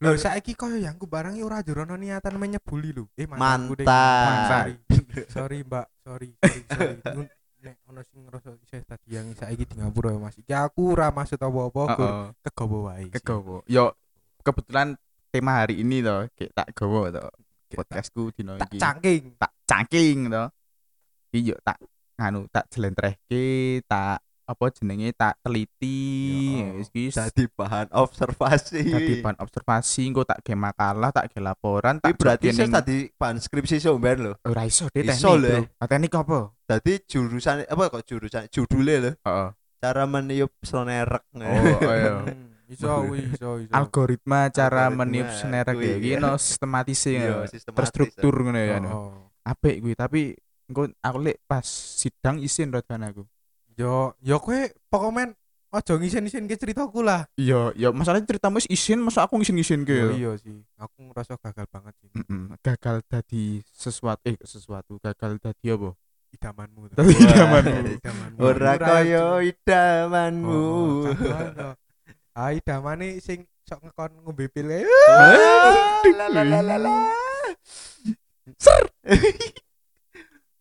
Lho 0.01 0.13
saiki 0.17 0.53
koyo 0.53 0.77
yang 0.77 0.99
ku 0.99 1.07
barangi 1.09 1.41
ora 1.41 1.63
jurono 1.65 1.95
niatan 1.97 2.37
menyebuli 2.37 2.93
lho. 2.93 3.09
Eh. 3.17 3.25
Mantan. 3.25 4.45
Sorry. 4.47 4.73
Sorry, 5.33 5.57
Mbak. 5.65 5.85
Sorry, 6.05 6.29
sorry, 6.37 6.97
sorry. 7.01 7.27
Nek 7.57 7.75
ono 7.89 8.01
sing 8.05 8.21
ngerasa 8.29 8.53
isih 8.61 8.85
tadi 8.85 9.17
yang 9.17 9.33
saiki 9.33 9.65
di 9.65 9.73
ngapura 9.81 10.13
ya 10.13 10.19
Mas. 10.21 10.37
Iki 10.37 10.53
aku 10.53 10.93
ora 10.93 11.09
maksud 11.09 11.41
apa-apa, 11.41 11.81
gur 11.89 12.05
Heeh. 12.05 12.25
kegowo 12.45 12.77
wae. 12.85 13.09
Kegowo. 13.09 13.65
Yo 13.65 13.97
kebetulan 14.45 14.93
tema 15.33 15.65
hari 15.65 15.81
ini 15.81 16.05
toh, 16.05 16.29
kayak 16.37 16.53
tak 16.53 16.67
gowo. 16.77 17.09
Kayak 17.09 17.33
Podcastku 17.67 18.29
dino 18.31 18.55
tak 18.61 18.69
iki. 18.71 18.79
cangking. 18.79 19.23
tak 19.41 19.51
cangking 19.65 20.17
to. 20.29 20.43
Yo 21.33 21.57
tak 21.65 21.81
nganu 22.21 22.45
tak 22.53 22.69
jelentrehke, 22.69 23.81
tak 23.89 24.21
apa 24.47 24.71
jenenge 24.71 25.11
tak 25.11 25.35
teliti. 25.43 26.63
Wis 26.79 26.87
jadi 27.11 27.51
bahan 27.51 27.91
observasi 27.91 28.79
dadi 28.87 29.13
bahan 29.19 29.37
observasi 29.43 30.07
engko 30.07 30.23
tak 30.23 30.39
ge 30.41 30.55
makalah, 30.55 31.11
tak 31.11 31.35
ge 31.35 31.43
laporan, 31.43 31.99
Tapi 31.99 32.15
tak 32.15 32.19
berarti 32.19 32.47
saya 32.55 32.79
tadi 32.79 33.11
bahan 33.11 33.43
skripsi 33.43 33.83
somben 33.83 34.23
lho 34.23 34.33
ora 34.47 34.63
iso 34.63 34.87
Iso 34.95 35.35
teknik. 35.35 35.75
Teknik 35.77 36.13
apa? 36.15 36.39
Jadi 36.63 36.93
jurusan 37.03 37.67
apa 37.67 37.83
kok 37.91 38.03
jurusan 38.07 38.47
judulnya 38.47 38.95
lho 39.03 39.11
Heeh. 39.19 39.49
cara 39.77 40.03
meniup 40.07 40.51
senerek 40.63 41.23
Oh, 41.35 41.43
iya. 41.91 42.15
Hmm, 42.67 42.75
Iso 42.75 43.07
iso 43.15 43.49
iso. 43.63 43.71
Algoritma 43.71 44.51
cara 44.51 44.91
meniup 44.91 45.31
snare 45.31 45.71
kuwi, 45.71 46.03
iki 46.03 46.09
iya. 46.15 46.19
no 46.19 46.35
sistematis 46.35 46.99
Iya, 47.07 47.15
ya. 47.15 47.47
sistematis, 47.47 47.79
Terstruktur 47.79 48.43
ngono 48.43 48.59
ya. 48.59 48.83
no. 48.83 48.89
Oh, 48.91 48.95
oh. 49.07 49.11
Apik 49.47 49.79
kuwi, 49.79 49.95
tapi 49.95 50.35
engko 50.67 50.91
aku 50.99 51.17
lek 51.23 51.39
pas 51.47 51.63
sidang 51.63 52.43
isin 52.43 52.75
rodan 52.75 53.07
aku. 53.07 53.23
Yo 53.77 54.17
yo 54.25 54.41
kowe 54.41 54.57
pokoknya 54.89 55.37
ojo 55.69 55.93
ngisen-ngisen 56.01 56.49
ke 56.49 56.57
ceritaku 56.57 57.05
lah. 57.05 57.29
Iya, 57.37 57.69
ya 57.77 57.93
masalahnya 57.93 58.25
ceritamu 58.25 58.57
isin, 58.65 58.97
masa 59.05 59.29
aku 59.29 59.37
ngisin-ngisin 59.37 59.85
ke. 59.85 59.93
Ya? 59.93 60.09
iya 60.17 60.31
sih. 60.41 60.65
Aku 60.81 61.05
ngerasa 61.13 61.37
gagal 61.37 61.69
banget 61.69 61.93
sih. 62.01 62.09
Mm-mm. 62.17 62.57
gagal 62.65 63.05
dadi 63.05 63.61
sesuatu 63.69 64.25
eh 64.25 64.37
sesuatu 64.41 64.97
gagal 64.97 65.37
dadi 65.37 65.69
apa 65.69 65.93
Idamanmu. 66.33 66.81
zamanmu 66.91 67.93
Idamanmu. 68.01 68.37
ora 68.41 68.73
kaya 68.75 69.21
Oh, 69.31 69.39
idamanmu 69.39 70.61
oh. 71.13 71.73
Ah 72.37 72.51
idamane 72.53 73.17
sing 73.21 73.45
sok 73.63 73.85
ngekon 73.85 74.11
ngombe 74.25 74.49
pil 74.49 74.67
kae. 74.67 74.85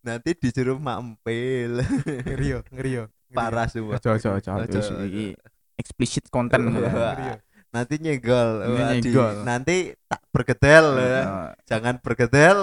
Nanti 0.07 0.31
disuruh 0.33 0.79
mampil 0.79 1.83
Ngeri 2.23 2.47
yo, 2.55 2.59
ngeri 2.71 2.91
yo. 3.03 3.05
ngeri 3.11 3.31
yo. 3.31 3.35
parah 3.35 3.67
semua 3.67 3.99
ojo 3.99 4.09
ojo 4.15 4.31
ojo 4.39 4.81
iki 5.03 5.35
explicit 5.75 6.31
content 6.31 6.63
Wah. 6.71 6.79
Ngeri 6.79 7.25
yo. 7.27 7.37
nanti 7.75 7.95
nyenggol 7.99 8.51
nyenggol. 8.71 9.35
nanti 9.43 9.77
tak 10.07 10.23
bergedel 10.31 10.87
ya. 10.97 11.03
Heeh. 11.03 11.51
jangan 11.67 11.95
bergedel 11.99 12.59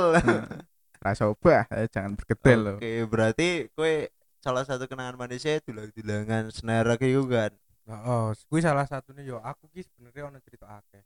rasa 1.03 1.27
obah 1.27 1.67
eh, 1.69 1.91
jangan 1.91 2.15
bergedel 2.15 2.59
loh 2.63 2.75
oke 2.79 2.91
berarti 3.11 3.67
kue 3.75 4.07
salah 4.39 4.63
satu 4.63 4.87
kenangan 4.87 5.19
manisnya 5.19 5.59
dulang-dulangan 5.61 6.47
snare 6.49 6.95
itu 6.97 7.27
kan 7.27 7.51
Oh, 7.83 8.31
kuwi 8.47 8.63
salah 8.63 8.87
satunya 8.87 9.27
yo 9.27 9.43
aku 9.43 9.67
ki 9.67 9.83
sebenarnya 9.83 10.31
ono 10.31 10.39
cerita 10.39 10.71
akeh. 10.71 11.03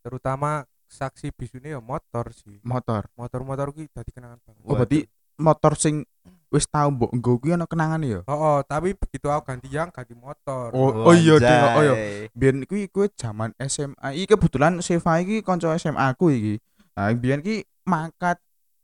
Terutama 0.00 0.64
saksi 0.88 1.36
bisune 1.36 1.68
yo 1.68 1.84
motor 1.84 2.32
sih. 2.32 2.64
motor 2.64 3.12
Motor-motor 3.12 3.76
ki 3.76 3.92
dadi 3.92 4.08
kenangan 4.16 4.40
banget. 4.40 4.62
oh 4.64 4.72
berarti 4.72 5.04
motor 5.38 5.72
sing 5.78 6.02
wis 6.48 6.64
tau 6.64 6.88
mbok 6.88 7.12
nggo 7.12 7.38
kuwi 7.38 7.52
ana 7.54 7.68
kenangan 7.68 8.00
ya 8.00 8.20
Oh, 8.24 8.32
oh, 8.32 8.58
tapi 8.64 8.96
begitu 8.96 9.28
aku 9.28 9.52
ganti 9.52 9.68
yang 9.68 9.92
ganti 9.92 10.16
motor. 10.16 10.72
Oh, 10.72 11.12
oh 11.12 11.12
iya. 11.12 11.36
Oh, 11.36 11.82
iya. 11.84 11.94
biyen 12.32 12.64
kuwi 12.64 12.88
kuwi 12.88 13.12
zaman 13.14 13.52
SMA 13.60 14.16
iki 14.16 14.32
kebetulan 14.32 14.80
Seva 14.80 15.20
iki 15.20 15.44
kanca 15.44 15.76
SMA 15.76 16.08
aku 16.08 16.32
iki 16.32 16.56
nah 16.96 17.12
biyen 17.14 17.44
ki 17.44 17.62
mangkat 17.84 18.40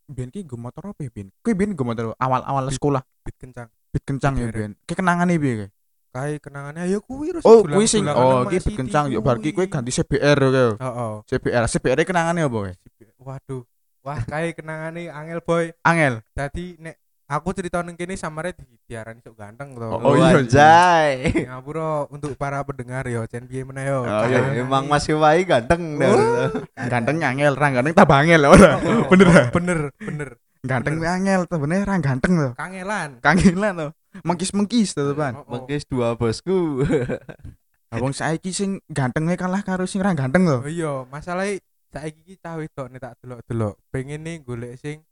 biyen 0.06 0.28
ki 0.28 0.44
nggo 0.44 0.60
motor 0.60 0.92
apa 0.92 1.00
ya 1.02 1.10
biyen 1.10 1.32
kuwi 1.40 1.52
biyen 1.56 1.72
nggo 1.72 1.82
motor 1.82 2.04
awal-awal 2.20 2.68
sekolah 2.68 3.02
Bit 3.24 3.36
kencang. 3.40 3.68
bit 3.88 4.04
kencang 4.04 4.34
ya 4.36 4.46
biyen 4.52 4.72
ki 4.84 4.92
kenangane 4.92 5.34
piye 5.40 5.54
ki 5.64 5.68
Kae 6.14 6.38
kenangannya 6.38 6.86
ya 6.86 7.02
kuwi 7.02 7.34
terus 7.34 7.42
Oh, 7.42 7.66
kuwi 7.66 7.90
sing 7.90 8.06
oh 8.06 8.46
iki 8.46 8.62
Siti 8.62 8.78
kencang 8.78 9.10
yo 9.10 9.18
bar 9.18 9.42
ki 9.42 9.50
kowe 9.50 9.66
ganti 9.66 9.90
CBR 9.90 10.38
yo. 10.46 10.78
Oh, 10.78 10.86
oh. 10.86 11.14
CBR, 11.26 11.66
CBR 11.66 12.06
kenangane 12.06 12.46
apa 12.46 12.54
kowe? 12.54 12.70
Waduh. 13.18 13.66
Wah, 14.04 14.20
kae 14.20 14.52
kenangane 14.52 15.08
angel 15.08 15.40
boy. 15.40 15.72
Angel. 15.80 16.20
Dadi 16.36 16.76
nek 16.76 17.00
aku 17.24 17.56
cerita 17.56 17.80
nang 17.80 17.96
kene 17.96 18.20
samare 18.20 18.52
di 18.52 18.68
diarani 18.84 19.24
sok 19.24 19.32
ganteng 19.32 19.72
to. 19.72 19.88
Oh, 19.88 20.12
iya, 20.12 20.36
anjay 20.36 21.32
Ngapura 21.48 22.04
untuk 22.12 22.36
para 22.36 22.60
pendengar 22.60 23.08
yo, 23.08 23.24
jan 23.24 23.48
piye 23.48 23.64
meneh 23.64 23.88
yo. 23.88 24.04
Oh, 24.04 24.28
Ya, 24.28 24.44
iya. 24.52 24.60
emang 24.60 24.92
Mas 24.92 25.08
Wai 25.08 25.48
ganteng 25.48 25.96
Oh. 26.04 26.52
Ganteng 26.76 27.16
angel, 27.16 27.56
ra 27.56 27.72
ganteng 27.72 27.96
tambah 27.96 28.18
angel 28.20 28.44
ora. 28.44 28.76
Oh, 28.76 29.08
Bener. 29.08 29.28
oh, 29.32 29.44
bener, 29.56 29.78
bener. 29.96 30.28
Ganteng 30.60 31.00
Bener. 31.00 31.00
kuwi 31.00 31.08
angel, 31.08 31.40
temennya 31.48 31.88
ra 31.88 31.96
ganteng 31.96 32.32
to. 32.36 32.48
Kangelan. 32.60 33.10
Kangelan 33.24 33.72
to. 33.72 33.88
Mengkis-mengkis 34.20 34.92
to, 34.92 35.16
Pan. 35.16 35.32
Oh, 35.32 35.40
oh. 35.40 35.44
Mengkis 35.48 35.88
dua 35.88 36.12
bosku 36.12 36.84
Abang 37.88 38.12
saiki 38.12 38.52
sing 38.52 38.84
gantengnya 38.90 39.40
kalah 39.40 39.64
karo 39.64 39.88
sing 39.88 40.04
ra 40.04 40.12
ganteng 40.12 40.44
to. 40.44 40.60
Oh 40.60 40.68
iya, 40.68 40.92
masalahnya 41.08 41.56
saiki 41.94 42.20
iki 42.26 42.34
cah 42.42 42.58
wedok 42.58 42.90
nek 42.90 42.98
tak 42.98 43.14
delok-delok, 43.22 43.74
pengen 43.94 44.26
nih 44.26 44.42
golek 44.42 44.74
sing 44.82 45.06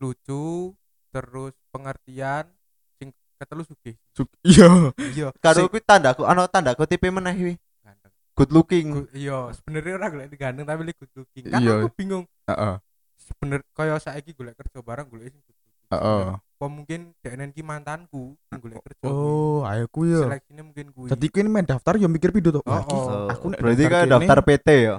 lucu, 0.00 0.72
terus 1.12 1.52
pengertian, 1.68 2.48
sing 2.96 3.12
ketelu 3.36 3.62
sugih. 3.68 3.96
Iya. 4.40 4.94
Iya, 4.96 5.28
karo 5.36 5.68
kuwi 5.68 5.84
tandaku 5.84 6.24
ana 6.24 6.48
tanda 6.48 6.72
kutip 6.72 7.04
meneh 7.04 7.34
kuwi 7.36 7.54
ganteng. 7.84 8.12
good 8.38 8.50
looking 8.54 8.86
Iya, 9.12 9.52
sebenarnya 9.52 9.92
ora 10.00 10.08
golek 10.08 10.32
ganteng 10.38 10.64
tapi 10.64 10.80
lebih 10.88 11.04
good 11.04 11.12
looking. 11.22 11.44
Kan 11.52 11.60
Iya. 11.60 11.84
aku 11.84 11.88
bingung. 11.92 12.24
Heeh. 12.48 12.74
Sebener 13.18 13.60
kaya 13.76 14.00
saiki 14.00 14.32
golek 14.32 14.56
kerja 14.56 14.80
bareng 14.80 15.06
golek 15.12 15.34
sing 15.34 15.42
good 15.44 15.58
looking. 15.60 15.86
Heeh. 15.92 16.24
Apa 16.58 16.66
mungkin 16.66 17.00
DNN 17.22 17.50
ki 17.54 17.62
mantanku 17.66 18.38
sing 18.48 18.58
golek 18.62 18.80
kerja. 18.80 19.06
Oh, 19.10 19.66
ayo 19.66 19.84
kuwi 19.90 20.14
yo. 20.14 20.24
Seleksinya 20.24 20.62
mungkin 20.62 20.94
kuwi. 20.94 21.10
Dadi 21.10 21.26
kuwi 21.26 21.50
main 21.50 21.66
daftar 21.66 21.98
yo 21.98 22.06
mikir 22.06 22.30
pindho 22.30 22.54
to. 22.54 22.62
Oh, 22.62 22.70
oh. 22.70 23.26
Aku 23.34 23.50
nek 23.50 23.58
berarti 23.58 23.84
kan 23.90 24.06
daftar 24.06 24.38
PT 24.46 24.68
ya 24.86 24.96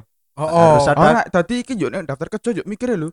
oh, 0.48 0.79
harus 0.79 0.88
oh. 0.88 0.91
ada- 0.96 1.01
Ora, 1.03 1.22
dadi 1.27 1.55
iki 1.60 1.74
yo 1.75 1.91
nek 1.91 2.08
daftar 2.08 2.27
kerja 2.31 2.50
yo 2.60 2.63
mikir 2.63 2.96
lho. 2.96 3.12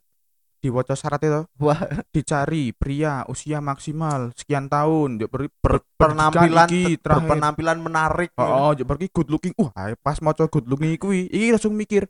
Diwaca 0.56 0.96
syaratnya 0.96 1.28
to. 1.28 1.42
wah 1.60 1.76
Dicari 2.08 2.72
pria 2.72 3.22
usia 3.28 3.60
maksimal 3.60 4.32
sekian 4.32 4.72
tahun, 4.72 5.20
yo 5.20 5.28
per, 5.28 5.52
per- 5.52 5.84
penampilan 6.00 6.64
iki 6.66 6.96
per- 6.96 7.22
penampilan 7.22 7.76
menarik 7.76 8.32
Oh, 8.40 8.72
yo 8.72 8.88
pergi 8.88 9.12
good 9.12 9.28
looking. 9.28 9.52
Wah, 9.60 9.70
ae 9.76 9.94
pas 10.00 10.16
maca 10.24 10.48
good 10.48 10.64
looking 10.64 10.96
kuwi, 10.96 11.28
iki 11.28 11.52
langsung 11.52 11.76
mikir, 11.76 12.08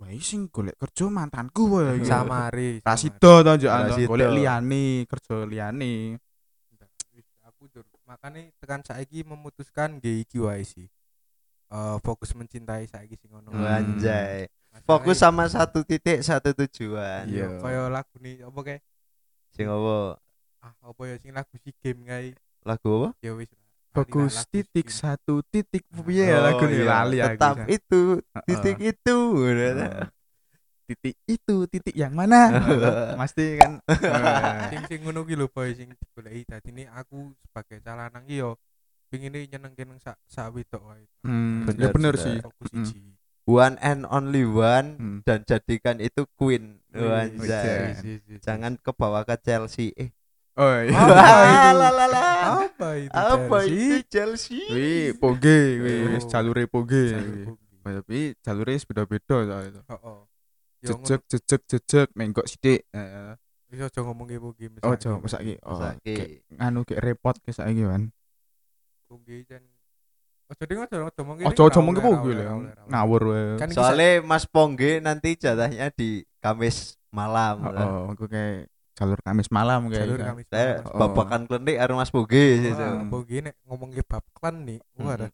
wah 0.00 0.08
sing 0.18 0.48
golek 0.48 0.80
kerja 0.80 1.04
mantanku 1.12 1.68
wae 1.68 2.00
iki. 2.00 2.08
Samari. 2.08 2.80
Rasido 2.80 3.44
to 3.44 3.52
njok 3.60 3.70
Rasido. 3.70 4.08
golek 4.08 4.30
liyane, 4.40 4.84
kerja 5.04 5.34
liyane. 5.44 6.16
Aku 7.44 7.68
jur 7.68 7.84
makanya 8.08 8.40
tekan 8.58 8.80
saiki 8.82 9.20
memutuskan 9.22 10.00
nggih 10.00 10.24
iki 10.24 10.40
wae 10.40 10.64
sih 10.64 10.88
Eh, 11.72 11.96
fokus 12.04 12.36
mencintai 12.36 12.84
saiki 12.84 13.16
sing 13.16 13.32
ngono 13.32 13.48
Hmm. 13.48 13.64
anjay 13.64 14.44
fokus 14.84 15.16
sama 15.16 15.48
satu 15.48 15.80
titik 15.82 16.20
satu 16.20 16.52
tujuan 16.52 17.24
Iya. 17.24 17.56
Kaya 17.58 17.88
lagu 17.88 18.12
nih 18.20 18.44
apa 18.44 18.60
kayak 18.60 18.82
sing 19.50 19.66
apa 19.66 20.20
ah 20.60 20.74
apa 20.84 21.02
ya 21.08 21.16
sing 21.16 21.32
lagu 21.32 21.56
si 21.56 21.72
game 21.80 22.04
kayak 22.04 22.36
lagu 22.60 22.88
apa 22.92 23.08
ya 23.20 23.32
wis. 23.32 23.48
Fokus 23.92 24.32
Lagu 24.36 24.48
titik 24.48 24.88
game. 24.88 24.96
satu 24.96 25.34
titik 25.44 25.84
piye 26.00 26.28
Oh, 26.30 26.40
lagu 26.42 26.64
nih 26.64 26.80
iya. 26.80 26.88
lali 26.88 27.18
aku. 27.20 27.28
tetap 27.36 27.56
itu 27.66 28.00
Heeh. 28.20 28.44
titik 28.46 28.76
itu 28.82 29.16
Heeh. 29.42 30.08
titik 30.88 31.16
itu 31.24 31.56
titik 31.68 31.94
yang 31.94 32.12
mana 32.12 32.52
pasti 33.20 33.56
kan 33.56 33.80
sing 34.68 34.82
sing 34.88 35.00
ngono 35.02 35.24
ki 35.24 35.34
lho 35.34 35.46
boy 35.46 35.72
sing 35.72 35.88
digoleki 35.90 36.44
dadi 36.44 36.68
ini 36.68 36.84
aku 36.86 37.32
sebagai 37.40 37.80
calanang 37.80 38.24
ki 38.24 38.40
yo 38.40 38.56
pengin 39.12 39.36
nyenengke 39.36 39.84
nang 39.84 40.00
sak 40.00 40.16
sak 40.24 40.48
wedok 40.50 40.80
wae 40.82 41.04
hmm, 41.22 41.68
Bener, 41.68 41.82
ya 41.82 41.88
bener 41.92 42.14
sih 42.16 42.40
fokus 42.40 42.72
Mm. 42.72 42.84
siji 42.88 43.12
one 43.44 43.76
and 43.78 44.08
only 44.08 44.42
one 44.42 44.88
Hmm. 44.96 45.18
dan 45.22 45.44
jadikan 45.44 45.98
itu 45.98 46.24
queen 46.32 46.80
Wis, 46.88 47.04
anjay 47.04 47.76
wis, 47.92 47.98
wis, 48.00 48.20
wis. 48.24 48.40
jangan 48.40 48.78
kebawa 48.78 49.22
ke 49.22 49.36
Chelsea 49.36 49.92
eh 49.92 50.08
oh 50.54 50.78
iya 50.80 50.94
Apa 50.94 51.44
itu? 51.44 51.76
Apa 52.42 52.88
itu 52.96 53.12
apa 53.12 53.56
Chelsea? 53.60 53.76
itu 53.76 53.96
Chelsea 54.08 54.62
wih 54.70 55.06
poge 55.14 55.60
wih 55.76 55.98
Oh. 56.14 56.24
jalure 56.24 56.64
poge 56.64 57.04
tapi 57.82 58.18
jalure 58.40 58.72
beda-beda 58.78 59.36
soalnya 59.42 59.82
Oh, 59.86 59.98
oh. 60.00 60.18
Ngono, 60.82 61.02
jejek 61.06 61.20
jejek 61.28 61.62
jejek 61.66 62.08
menggok 62.14 62.46
sithik 62.46 62.86
Heeh. 62.90 63.34
wis 63.70 63.80
aja 63.80 64.00
ngomong 64.02 64.26
oh 64.82 64.94
jauh 64.94 65.18
mesake 65.18 65.58
oh 65.62 65.78
Mesake. 65.78 66.14
kayak 66.14 66.28
nganu 66.52 66.80
kayak 66.82 67.02
repot 67.02 67.34
kayak 67.38 67.54
saiki 67.54 67.82
kan 67.82 68.10
Bungge 69.12 69.44
jan 69.44 69.60
Ojo 70.48 70.64
ding 70.64 70.80
ojo 70.80 70.96
ojo 71.02 71.20
mong 71.22 71.36
Ojo 71.44 71.62
ojo 71.64 71.78
mung 71.80 71.94
kepo 71.94 72.10
gue 72.18 72.36
ngawur 72.88 73.22
wae. 73.28 73.44
Kan 73.56 73.68
Soalnya 73.68 74.20
Mas 74.20 74.44
Pongge 74.44 75.00
nanti 75.00 75.32
jatahnya 75.34 75.88
di 75.88 76.20
Kamis 76.38 76.96
malam. 77.08 77.60
lah. 77.68 77.84
Oh, 77.84 78.12
aku 78.12 78.24
kayak 78.26 78.68
jalur 78.92 79.16
Kamis 79.18 79.48
malam 79.48 79.88
kayak. 79.88 80.04
jalur 80.04 80.18
kan. 80.18 80.28
kami 80.32 80.42
Saya 80.44 80.84
Oh. 80.84 80.96
babakan 80.98 81.44
klenik 81.44 81.76
karo 81.76 81.92
Mas 81.96 82.08
Pongge 82.08 82.44
situ. 82.58 82.76
Wah, 82.76 83.00
apa 83.00 83.16
gini 83.24 83.50
ngomong 83.64 83.88
ke 83.92 84.04
bab 84.04 84.24
klan 84.32 84.56
nih. 84.62 84.80
Mm-mm. 84.92 85.08
ada. 85.08 85.28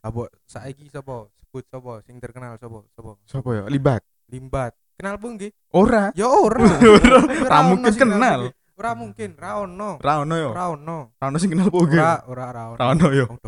Abo 0.00 0.26
saiki 0.44 0.86
sapa? 0.86 1.26
Sebut 1.34 1.64
sapa 1.66 1.92
sing 2.02 2.18
terkenal 2.18 2.54
sapa? 2.54 2.86
Sapa? 2.94 3.18
Siapa 3.26 3.48
ya? 3.50 3.62
Libat. 3.66 4.02
Limbat. 4.30 4.70
Kenal 4.94 5.18
pun 5.18 5.34
nggih? 5.34 5.50
Ora. 5.74 6.14
Ya 6.14 6.30
ora. 6.30 6.62
Ora. 6.62 7.58
Mungkin 7.66 7.90
kenal. 7.90 8.54
Ora 8.74 8.90
mungkin, 8.98 9.38
ra 9.38 9.62
ono. 9.62 10.02
Ra 10.02 10.26
ono 10.26 10.34
yo. 10.34 10.50
Ra 10.50 10.74
ono. 10.74 11.14
Ra 11.14 11.30
ono 11.30 11.36
sing 11.38 11.54
kenal 11.54 11.70
poge. 11.70 11.94
Ora, 11.94 12.26
ora, 12.26 12.46
ra 12.50 12.62
ono. 12.74 12.78
Ra 12.78 12.86
ono 12.90 13.06
yo. 13.14 13.26
Wong. 13.30 13.38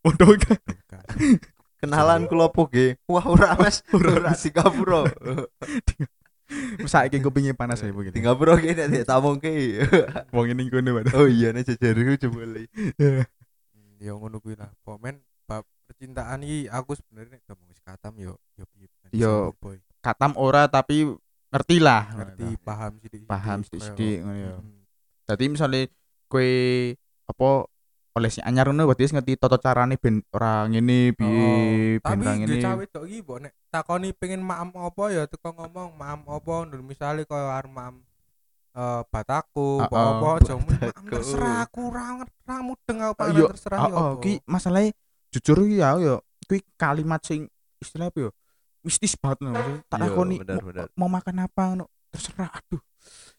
Waduh. 0.00 0.16
do 0.16 0.56
begas. 0.64 1.06
Kenalan 1.82 2.30
kula 2.30 2.46
Pongge. 2.46 2.94
Wah 3.10 3.26
ora 3.26 3.58
Mas, 3.58 3.82
Ora. 3.92 4.38
Singapura. 4.38 5.02
Saiki 6.92 7.18
kupinge 7.18 7.58
panas 7.58 7.82
ya 7.82 7.90
begitu. 7.90 8.14
Singapura 8.14 8.54
ki 8.54 8.70
nek 8.70 8.86
dik 8.86 9.04
tamungke. 9.04 9.50
Wong 10.30 10.46
ini 10.54 10.70
kono 10.70 11.02
waduh. 11.02 11.24
Oh 11.24 11.26
iya 11.26 11.50
nek 11.50 11.66
coba 11.66 12.42
li. 12.46 12.70
Hmm, 13.02 13.98
Ya 13.98 14.14
ngono 14.14 14.38
kuwi 14.38 14.54
lah. 14.54 14.70
Komen 14.86 15.18
bab 15.42 15.66
percintaan 15.90 16.46
iki 16.46 16.70
aku 16.70 16.94
sebenarnya 16.94 17.40
nek 17.40 17.42
ngomong 17.50 17.68
katam 17.82 18.14
yo 18.14 18.38
yo 18.54 18.64
Yo. 19.10 19.34
Katam 19.98 20.38
ora 20.38 20.70
tapi 20.70 21.08
ngerti 21.50 21.76
lah. 21.82 22.14
ngerti 22.14 22.41
paham 22.62 22.92
sih 22.98 23.08
Paham 23.26 23.58
sithik-sithik 23.62 24.16
ngono 24.22 24.38
ya. 24.38 24.54
Hmm. 24.56 24.82
Dadi 25.26 25.44
misale 25.50 25.80
kowe 26.26 26.48
apa 27.28 27.50
oleh 28.12 28.28
si 28.28 28.40
anyar 28.44 28.68
ngono 28.68 28.84
berarti 28.84 29.08
ngerti 29.08 29.32
tata 29.36 29.56
carane 29.56 29.96
ben 29.96 30.20
ora 30.30 30.68
ngene 30.68 31.16
piye 31.16 31.48
ben 31.96 32.04
tapi 32.04 32.22
ora 32.22 32.32
ngene. 32.36 32.56
cawe 32.60 32.84
tok 32.86 33.04
iki 33.08 33.18
mbok 33.24 33.38
nek 33.40 33.52
takoni 33.72 34.08
pengen 34.12 34.44
maam 34.44 34.68
apa 34.76 35.04
ya 35.08 35.22
teko 35.24 35.48
ngomong 35.56 35.96
maam 35.96 36.20
apa 36.28 36.54
ndur 36.68 36.84
misale 36.84 37.24
koyo 37.24 37.48
arep 37.48 37.72
maam 37.72 38.04
eh 38.72 39.00
bataku 39.08 39.80
apa 39.80 39.96
Heeh, 39.96 40.12
apa 40.12 40.28
aja 40.36 40.54
maam 40.60 41.04
terserah 41.08 41.56
aku 41.64 41.80
ora 41.88 42.04
ora 42.20 42.56
mudeng 42.60 42.98
aku 43.00 43.08
Oh, 43.08 43.16
panganan 43.16 43.40
iya, 43.40 43.48
terserah 43.48 43.78
Oh, 43.80 43.88
ya 43.88 43.92
oh, 43.96 44.04
apa. 44.12 44.20
ki 44.20 44.32
masalahnya 44.44 44.90
jujur 45.32 45.58
ki 45.64 45.76
ya 45.80 45.88
yo 45.96 46.14
kuwi 46.44 46.58
kalimat 46.76 47.20
sing 47.24 47.48
istilah 47.80 48.12
apa 48.12 48.28
yo 48.28 48.30
mistis 48.84 49.14
banget 49.16 49.40
no. 49.40 49.54
Maksudnya, 49.54 49.78
tak 49.88 49.96
Iya, 49.96 50.04
takoni 50.10 50.36
mau 50.92 51.08
makan 51.08 51.36
apa 51.40 51.64
no 51.80 51.86
terserah 52.12 52.52
aduh 52.52 52.82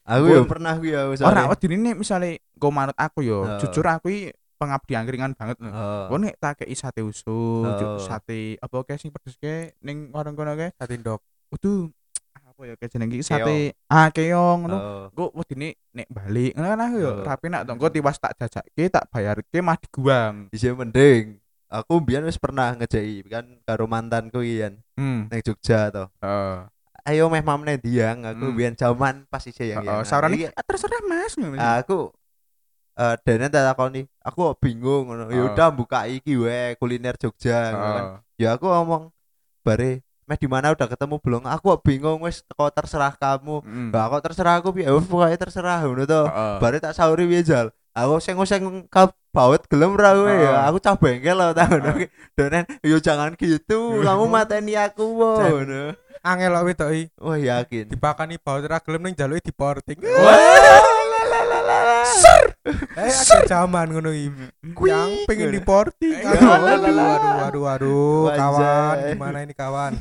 Aku 0.04 0.20
Pun. 0.22 0.36
ya 0.36 0.40
pernah 0.44 0.72
ku 0.76 0.84
ya 0.84 1.00
ora 1.06 1.16
soalnya. 1.16 1.48
wedine 1.48 1.76
nek 1.80 1.96
misale 1.96 2.30
go 2.52 2.68
manut 2.68 2.92
aku 2.94 3.24
yo 3.24 3.40
Oh. 3.40 3.56
jujur 3.56 3.80
aku 3.82 4.12
pengabdi 4.54 4.92
angkringan 4.94 5.32
banget. 5.32 5.56
Oh. 5.62 6.06
Kau 6.06 6.16
nek 6.16 6.36
tak 6.36 6.60
kei 6.60 6.72
sate 6.72 7.00
usus, 7.00 7.24
Oh. 7.24 7.96
sate 7.98 8.56
apa 8.58 8.76
kayak 8.82 9.00
sing 9.00 9.08
pedes 9.08 9.34
kayak 9.34 9.72
ning 9.80 10.08
warung 10.10 10.34
kono 10.34 10.52
kayak, 10.52 10.72
sate 10.74 10.94
ndok 10.94 11.24
utuh 11.48 11.88
apa 12.36 12.60
ya 12.62 12.74
kayak 12.76 12.90
jeneng 12.92 13.08
sate 13.18 13.72
ah 13.86 14.08
keong 14.08 14.58
ngono. 14.62 14.76
Oh. 14.76 15.04
Gue 15.10 15.26
wedine 15.34 15.68
nek 15.90 16.06
balik 16.06 16.52
ngono 16.52 16.66
kan 16.68 16.80
aku 16.82 16.96
yo 16.98 17.10
Oh. 17.10 17.24
rapi 17.24 17.46
nak 17.48 17.64
tonggo 17.64 17.88
tiwas 17.88 18.16
tak 18.18 18.36
jajakke 18.36 18.84
tak 18.90 19.08
bayarke 19.08 19.58
mah 19.58 19.80
diguang. 19.80 20.52
Bisa 20.52 20.68
mending. 20.70 21.40
Aku 21.66 21.98
biyen 21.98 22.22
wis 22.22 22.36
pernah 22.36 22.70
ngejai 22.72 23.24
kan 23.24 23.56
karo 23.64 23.88
mantanku 23.88 24.38
iki 24.38 24.60
kan 24.60 24.74
Hmm. 24.94 25.26
ning 25.26 25.40
Jogja 25.40 25.88
to. 25.88 26.04
Heeh. 26.20 26.68
Ayo 27.04 27.28
meh 27.28 27.40
mamne 27.40 27.76
diang 27.76 28.24
aku 28.24 28.48
Hmm. 28.48 28.56
biyen 28.56 28.74
jaman 28.74 29.28
pas 29.28 29.40
isih 29.40 29.70
yang. 29.70 29.84
Heeh, 29.84 29.92
yang. 29.94 30.08
saurane 30.08 30.48
"Ah, 30.50 30.64
terserah 30.64 31.04
Mas 31.04 31.36
ngono. 31.36 31.60
aku 31.60 31.98
eh 32.94 33.14
dene 33.20 33.46
tak 33.46 33.66
takoni, 33.66 34.08
aku 34.18 34.56
bingung 34.56 35.04
ngono. 35.06 35.28
Ya 35.28 35.36
Oh. 35.38 35.52
udah 35.52 35.68
buka 35.68 36.06
iki 36.06 36.32
wae 36.34 36.72
kuliner 36.74 37.12
Jogja 37.14 37.70
ngono 37.70 37.90
kan. 37.92 38.04
Ya 38.34 38.56
aku 38.56 38.64
ngomong 38.64 39.12
bare 39.60 40.00
meh 40.24 40.38
di 40.40 40.48
mana 40.48 40.72
udah 40.72 40.88
ketemu 40.88 41.20
belum? 41.20 41.42
Aku 41.44 41.76
bingung 41.78 42.24
wis 42.24 42.40
kok 42.42 42.72
terserah 42.72 43.12
kamu. 43.12 43.60
Mm. 43.60 43.90
Lah 43.92 44.08
kok 44.08 44.24
terserah 44.24 44.56
aku 44.56 44.72
piye? 44.72 44.88
Wis 44.88 45.04
pokoke 45.04 45.36
terserah 45.36 45.84
ngono 45.84 46.08
to. 46.08 46.22
Heeh. 46.24 46.56
Bare 46.56 46.78
tak 46.78 46.96
sauri 46.96 47.28
piye 47.28 47.44
jal. 47.44 47.68
Aku 47.92 48.16
sing 48.18 48.34
sing 48.42 48.64
baut 49.30 49.62
gelem 49.68 49.92
ra 49.92 50.14
kowe 50.14 50.30
ya. 50.30 50.66
Aku 50.66 50.78
cah 50.78 50.96
bengkel 50.96 51.34
loh 51.34 51.52
ta 51.52 51.68
ngono. 51.68 52.00
Donen 52.32 52.64
yo 52.80 52.96
jangan 52.96 53.36
gitu. 53.36 53.78
Kamu 54.06 54.24
mateni 54.26 54.72
aku 54.72 55.04
wo. 55.04 55.30
Jan. 55.36 55.50
ngono. 55.52 55.82
Angel 56.24 56.50
kok 56.50 56.64
wedok 56.64 56.90
iki 56.90 57.04
Wah 57.16 57.36
yakin. 57.36 57.84
dipakani 57.86 58.36
baut 58.36 58.64
ra 58.64 58.80
gelem 58.80 59.02
ning 59.02 59.14
jaluke 59.14 59.44
diporting 59.44 60.00
Wah, 60.00 60.40
la, 61.04 61.20
la, 61.22 61.40
la, 61.44 61.58
la, 61.60 61.78
la. 61.84 62.00
eh 62.96 63.12
ada 63.12 63.38
zaman 63.44 63.86
ngono 63.90 64.08
iki 64.08 64.32
yang 64.82 65.28
pengen 65.28 65.52
diporting 65.52 66.16
Eh, 66.16 66.32
aduh 66.32 66.48
aduh 66.48 67.44
aduh 67.44 67.64
aduh 67.68 68.24
kawan 68.30 68.96
gimana 69.06 69.38
ini 69.40 69.52
kawan 69.52 69.92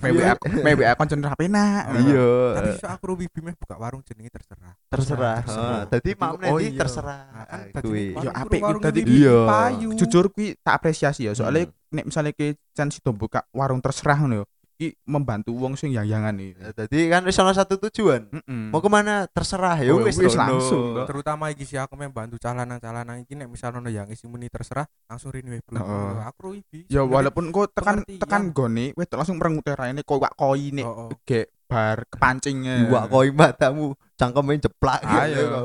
Maybe 0.00 0.24
aku 0.24 0.48
maybe 0.64 0.82
aku 0.82 0.96
koncen 0.98 1.20
rapi 1.20 1.44
nak. 1.44 1.92
Iya. 1.92 2.56
tapi 2.56 2.70
so 2.74 2.88
aku 2.88 3.04
rubi 3.04 3.28
meh 3.36 3.52
buka 3.52 3.76
warung 3.76 4.00
jenenge 4.00 4.32
terserah 4.32 4.72
terserah. 4.88 5.44
Heeh. 5.44 5.80
Dadi 5.92 6.10
Tapi- 6.10 6.16
mamne 6.16 6.46
oh 6.48 6.56
iya. 6.56 6.72
terserah. 6.72 7.20
Kan 7.44 7.68
tadi 7.68 7.84
kuwi. 7.84 8.04
Yo, 8.16 8.30
apik, 8.32 8.60
warung 8.64 8.80
dadi- 8.80 9.04
iya. 9.04 9.44
payu 9.44 9.92
Jujur 9.92 10.32
kui 10.32 10.56
tak 10.56 10.80
apresiasi 10.80 11.28
ya 11.28 11.36
soalnya 11.36 11.68
nek 11.92 12.08
misalnya 12.08 12.32
ke 12.32 12.56
Chan 12.72 12.88
sido 12.88 13.12
buka 13.12 13.44
warung 13.52 13.84
terserah 13.84 14.16
ngono 14.16 14.34
yo. 14.40 14.44
Ki 14.80 14.96
membantu 15.04 15.52
wong 15.52 15.76
sing 15.76 15.92
yang-yangan 15.92 16.40
iki. 16.40 16.56
Ya, 16.56 16.72
Dadi 16.72 17.00
kan 17.06 17.20
wis 17.22 17.36
ana 17.36 17.52
satu 17.52 17.76
tujuan. 17.76 18.32
Heeh. 18.32 18.72
Mau 18.72 18.80
ke 18.80 18.88
mana 18.88 19.28
terserah 19.28 19.76
ya 19.76 19.92
Oh, 19.92 20.00
wis 20.00 20.16
wis 20.16 20.32
langsung, 20.32 20.96
toh. 20.96 21.04
terutama 21.04 21.52
iki 21.52 21.68
sih 21.68 21.76
aku 21.76 22.00
membantu 22.00 22.40
calanan-calanan 22.40 23.20
iki 23.20 23.36
nek 23.36 23.52
misal 23.52 23.76
ono 23.76 23.86
yang 23.86 24.08
isi 24.08 24.24
muni 24.24 24.48
terserah 24.48 24.88
langsung 25.04 25.28
rinwe 25.30 25.60
bro 25.60 25.76
Heeh. 25.76 26.24
aku 26.24 26.38
rubi 26.40 26.88
Ya 26.88 27.04
walaupun 27.04 27.52
kok 27.52 27.76
tekan 27.76 28.00
pengertian. 28.00 28.20
tekan 28.24 28.42
gone 28.50 28.86
wis 28.96 29.04
langsung 29.06 29.36
merengut 29.36 29.68
raine 29.68 30.00
kok 30.00 30.16
wak 30.16 30.32
koi 30.32 30.72
nek 30.72 30.86
oh, 30.88 30.96
oh. 31.06 31.10
gek 31.22 31.52
bar 31.68 32.08
kepancingnya. 32.08 32.88
Iwak 32.88 33.04
koi 33.06 33.28
matamu 33.30 33.92
cangkeme 34.16 34.56
jeplak 34.58 35.04
Ayo. 35.04 35.44
gitu. 35.44 35.60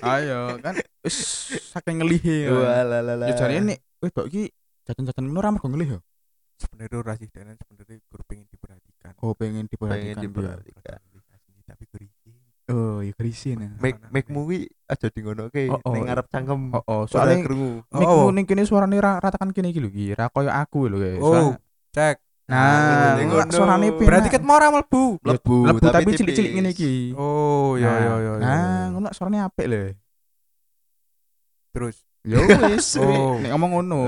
Ayo 0.00 0.40
kan 0.62 0.78
wis 1.02 1.18
saking 1.68 1.98
ngelihe. 1.98 2.46
Ya 3.26 3.34
jarine 3.34 3.74
nek 3.74 3.78
wedok 3.98 4.30
iki 4.30 4.54
jajan-jajan 4.86 5.26
ngono 5.26 5.40
ra 5.40 5.50
mergo 5.50 5.66
ngelih 5.66 5.88
ya. 5.94 6.00
Sebenarnya 6.62 6.96
ora 6.96 7.14
sih 7.14 7.26
dan 7.26 7.52
sebenarnya 7.52 7.98
gur 8.04 8.22
pengen 8.22 8.46
diperhatikan 8.46 9.12
Oh 9.18 9.34
pengen 9.34 9.66
pengen 9.66 10.16
diperhatikan. 10.16 10.62
diperhatikan. 10.62 10.98
tapi 11.64 11.84
gur 11.86 12.00
iki 12.00 12.30
Oh, 12.64 13.02
ya 13.02 13.10
kerisi 13.12 13.52
nah. 13.52 13.74
Make 13.76 13.98
make 14.08 14.28
movie 14.28 14.64
aja 14.86 15.10
di 15.10 15.20
ngono 15.20 15.50
ke 15.50 15.66
Oh, 15.66 15.82
oh. 15.82 15.92
ngarep 15.92 16.30
cangkem. 16.30 16.70
Oh, 16.70 16.80
oh, 16.80 17.02
Soalnya 17.04 17.42
krungu. 17.42 17.82
mikmu 17.84 18.06
Oh, 18.06 18.22
oh. 18.22 18.28
ning 18.30 18.46
kene 18.46 18.62
suarane 18.62 18.96
ra 18.96 19.18
ratakan 19.18 19.50
kene 19.50 19.68
iki 19.68 19.82
lho 19.82 19.90
ki, 19.90 20.14
ra 20.14 20.30
koyo 20.30 20.48
aku 20.48 20.86
lho 20.86 20.96
guys. 20.96 21.20
oh 21.20 21.58
cek 21.90 22.22
Nah, 22.42 23.18
ngono. 23.18 23.50
suarane 23.50 23.88
penak. 23.90 24.06
berarti 24.06 24.28
ket 24.30 24.42
mau 24.42 24.56
ora 24.56 24.70
mlebu 24.70 25.04
Ya, 25.20 25.34
Lebu, 25.34 25.56
lebu 25.64 25.78
tapi 25.84 26.10
cilik-cilik 26.12 26.50
ngene 26.52 26.70
iki. 26.70 27.12
oh 27.12 27.74
ya 27.76 27.88
Nah, 27.88 27.98
ya 27.98 28.14
ya 28.16 28.32
ya. 28.32 28.32
Nah, 28.38 28.82
ngono 28.90 29.08
suarane 29.10 29.38
apik 29.40 29.66
lho. 29.66 29.82
terus 31.72 31.96
Ya 32.22 32.38
wis, 32.38 32.94
Oh. 33.02 33.34
nek 33.36 33.50
ngomong 33.50 33.70
ngono, 33.82 33.98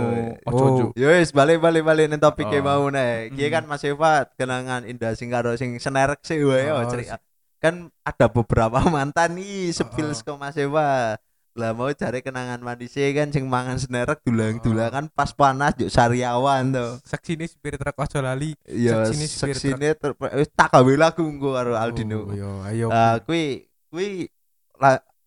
ojo 0.46 0.62
ojo. 0.64 0.84
Ya 0.94 1.10
wis 1.12 1.34
balik 1.34 1.58
balik 1.58 1.82
balik 1.82 2.06
ning 2.06 2.22
topik 2.22 2.46
Oh. 2.46 2.62
mau 2.62 2.86
nek. 2.86 3.34
Ki 3.34 3.42
Hmm. 3.42 3.52
kan 3.52 3.64
Mas 3.66 3.82
Eva 3.82 4.22
kenangan 4.32 4.86
indah 4.86 5.12
sing 5.12 5.28
karo 5.28 5.54
sing 5.54 5.74
senerek 5.76 6.22
sih 6.22 6.38
wae 6.40 6.70
Oh, 6.70 6.86
cerita. 6.86 7.18
Kan 7.58 7.90
ada 8.00 8.26
beberapa 8.28 8.78
mantan 8.94 9.34
nih 9.34 9.70
sepil 9.70 10.08
Oh. 10.08 10.14
ke 10.14 10.32
Mas 10.34 10.54
Eva. 10.54 11.18
Lah 11.54 11.70
mau 11.70 11.86
cari 11.86 12.18
kenangan 12.18 12.58
manis 12.60 12.94
kan 12.94 13.30
sing 13.30 13.46
mangan 13.46 13.78
senerek 13.78 14.22
dulang-dulangan 14.22 15.06
pas 15.08 15.30
panas 15.30 15.74
juk 15.74 15.86
sariawan 15.86 16.70
tuh. 16.70 16.98
seksi 17.02 17.34
ini 17.34 17.46
supir 17.46 17.78
truk 17.78 17.94
ojo 17.94 18.18
lali 18.18 18.58
Ya 18.64 19.06
Seksine 19.06 19.54
seksine 19.54 19.88
wis 20.34 20.50
tak 20.50 20.70
gawe 20.70 20.94
lagu 20.94 21.22
engko 21.22 21.54
karo 21.54 21.78
Aldino. 21.78 22.26
oh, 22.26 22.34
yo 22.34 22.58
ayo 22.62 22.90
Ah 22.90 23.22
kuwi 23.22 23.70
kuwi 23.86 24.26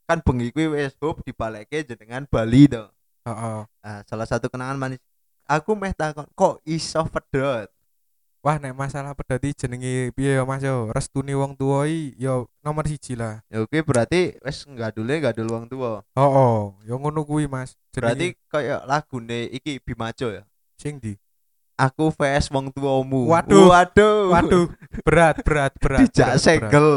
kan 0.08 0.24
bengi 0.24 0.50
kuwi 0.50 0.72
wis 0.72 0.96
hop 0.98 1.20
dibalekke 1.22 1.84
jenengan 1.84 2.24
Bali 2.26 2.66
to. 2.66 2.88
Heeh. 3.24 3.60
Ah, 3.84 4.00
salah 4.08 4.24
satu 4.24 4.48
kenangan 4.48 4.80
manis. 4.80 5.04
Aku 5.44 5.76
meh 5.76 5.92
takon 5.92 6.28
kok 6.32 6.64
iso 6.64 7.04
pedot. 7.06 7.68
wah 8.38 8.56
nek 8.56 8.72
masalah 8.72 9.12
pedati 9.12 9.52
jenenge 9.52 10.16
piye 10.16 10.40
yo 10.40 10.48
Mas 10.48 10.64
yo 10.64 10.88
restune 10.96 11.36
wong 11.36 11.52
tuwa 11.52 11.84
i 11.84 12.16
yo 12.16 12.48
nomor 12.64 12.88
siji 12.88 13.12
lah 13.12 13.44
Ya 13.52 13.60
oke 13.60 13.76
berarti 13.82 14.40
wis 14.40 14.64
gadule 14.64 15.20
gadul 15.20 15.52
wong 15.52 15.68
tua. 15.68 16.00
oh 16.16 16.22
oh 16.32 16.60
yo 16.82 16.96
ngono 16.96 17.28
kuwi 17.28 17.44
Mas 17.46 17.76
Berarti 17.92 18.32
Jenenge- 18.32 18.40
kayak 18.48 18.88
lagune 18.88 19.52
iki 19.52 19.84
Bimajo 19.84 20.32
ya. 20.32 20.44
sing 20.80 20.96
di 20.96 21.20
Aku 21.76 22.08
vs 22.10 22.48
wong 22.50 22.72
tuamu. 22.72 23.28
Waduh. 23.28 23.68
Waduh. 23.70 24.32
waduh 24.32 24.66
berat 25.04 25.44
berat 25.44 25.74
berat 25.78 26.08
Dijak 26.08 26.40
segel. 26.40 26.88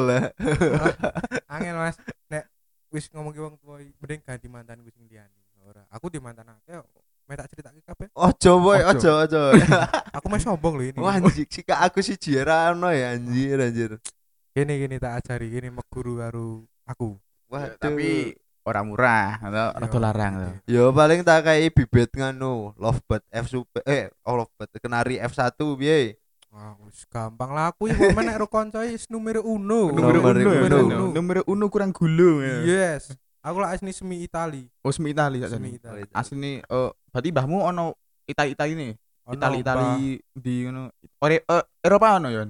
angel 1.51 1.77
Mas 1.77 1.97
nek 2.31 2.47
wis 2.91 3.07
ngomong 3.09 3.31
ke 3.31 3.41
wong 3.41 3.55
tuwa 3.57 3.79
i, 3.79 3.89
mending 3.97 4.21
ganti 4.21 4.47
mantanku 4.47 4.91
sing 4.91 5.07
liyane 5.07 5.39
ora 5.63 5.87
aku 5.89 6.11
di 6.11 6.19
mantan 6.19 6.51
akeh. 6.51 6.83
Mek 7.25 7.39
tak 7.39 7.49
critake 7.55 7.79
kabeh 7.87 8.11
Ojo 8.11 8.53
boy, 8.59 8.83
Ojo. 8.83 9.23
ojo 9.23 9.43
aku 10.19 10.27
meh 10.27 10.43
sombong 10.43 10.75
lho 10.75 10.85
ini 10.91 10.99
Wah 10.99 11.15
anjir, 11.15 11.47
sih 11.47 11.63
aku 11.63 12.03
si 12.03 12.19
Jera 12.19 12.75
ono 12.75 12.91
ya 12.91 13.15
anjir 13.15 13.55
anjir. 13.55 13.91
gini 14.51 14.75
gini 14.83 14.99
tak 14.99 15.23
ajari 15.23 15.47
gini 15.47 15.71
meguru 15.71 16.19
karo 16.19 16.67
aku 16.83 17.15
Waduh. 17.47 17.79
tapi 17.79 18.35
ora 18.67 18.83
murah 18.83 19.39
atau 19.39 19.67
Iya, 19.71 19.79
rada 19.79 19.99
larang 20.03 20.33
to. 20.35 20.49
Yo 20.67 20.83
paling 20.91 21.23
tak 21.23 21.47
kayak 21.47 21.71
bibit 21.71 22.11
nganu 22.13 22.75
Lovebird 22.75 23.23
F 23.31 23.47
super 23.47 23.83
eh 23.87 24.11
oh 24.27 24.35
Lovebird 24.43 24.71
kenari 24.83 25.23
F1 25.23 25.55
piye. 25.79 26.19
Wah, 26.51 26.75
wis 26.83 27.07
gampang 27.07 27.55
lah 27.55 27.71
aku 27.71 27.87
iki 27.87 28.11
men 28.11 28.27
nek 28.27 28.43
ro 28.43 28.51
kanca 28.51 28.83
is 28.83 29.07
numero 29.07 29.39
uno. 29.47 29.95
Nomor 29.95 30.19
Nomor 30.19 30.35
uno, 30.35 30.51
uno, 30.51 30.67
uno. 30.67 30.79
uno. 30.83 31.05
Nomor 31.15 31.37
uno 31.47 31.65
kurang 31.71 31.95
gulu. 31.95 32.43
ya. 32.43 32.67
Yes. 32.67 33.15
Aku 33.41 33.63
lah 33.63 33.71
asli 33.71 33.95
semi 33.95 34.27
Itali. 34.27 34.67
Oh, 34.83 34.91
semi 34.91 35.15
Itali 35.15 35.41
sak 35.41 35.55
Semi 35.57 35.73
jane. 35.73 35.79
Itali. 35.79 36.01
Asline 36.11 36.61
eh 36.67 36.91
berarti 37.15 37.29
mbahmu 37.31 37.59
ono 37.71 37.95
Itali 38.27 38.59
Itali 38.59 38.73
ini. 38.75 38.89
Ono, 39.31 39.35
Itali 39.39 39.59
Mbah. 39.63 39.75
Itali 39.79 40.19
di 40.35 40.55
ngono. 40.67 40.91
Ore 41.23 41.37
eh, 41.47 41.65
Eropa 41.87 42.19
ono 42.19 42.29
ya. 42.35 42.43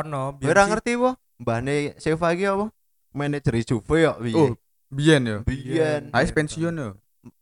Ono 0.00 0.20
ora 0.40 0.62
ngerti 0.66 0.96
po? 0.96 1.12
Mbahne 1.36 2.00
Seva 2.00 2.32
iki 2.32 2.48
apa? 2.48 2.72
Manajer 3.12 3.54
Juve 3.64 3.96
yo 4.00 4.12
piye? 4.20 4.36
Oh, 4.36 4.52
biyen 4.88 5.22
ya. 5.28 5.36
Biyen. 5.44 6.08
Ais 6.16 6.32
pensiun 6.32 6.72
ya. 6.72 6.88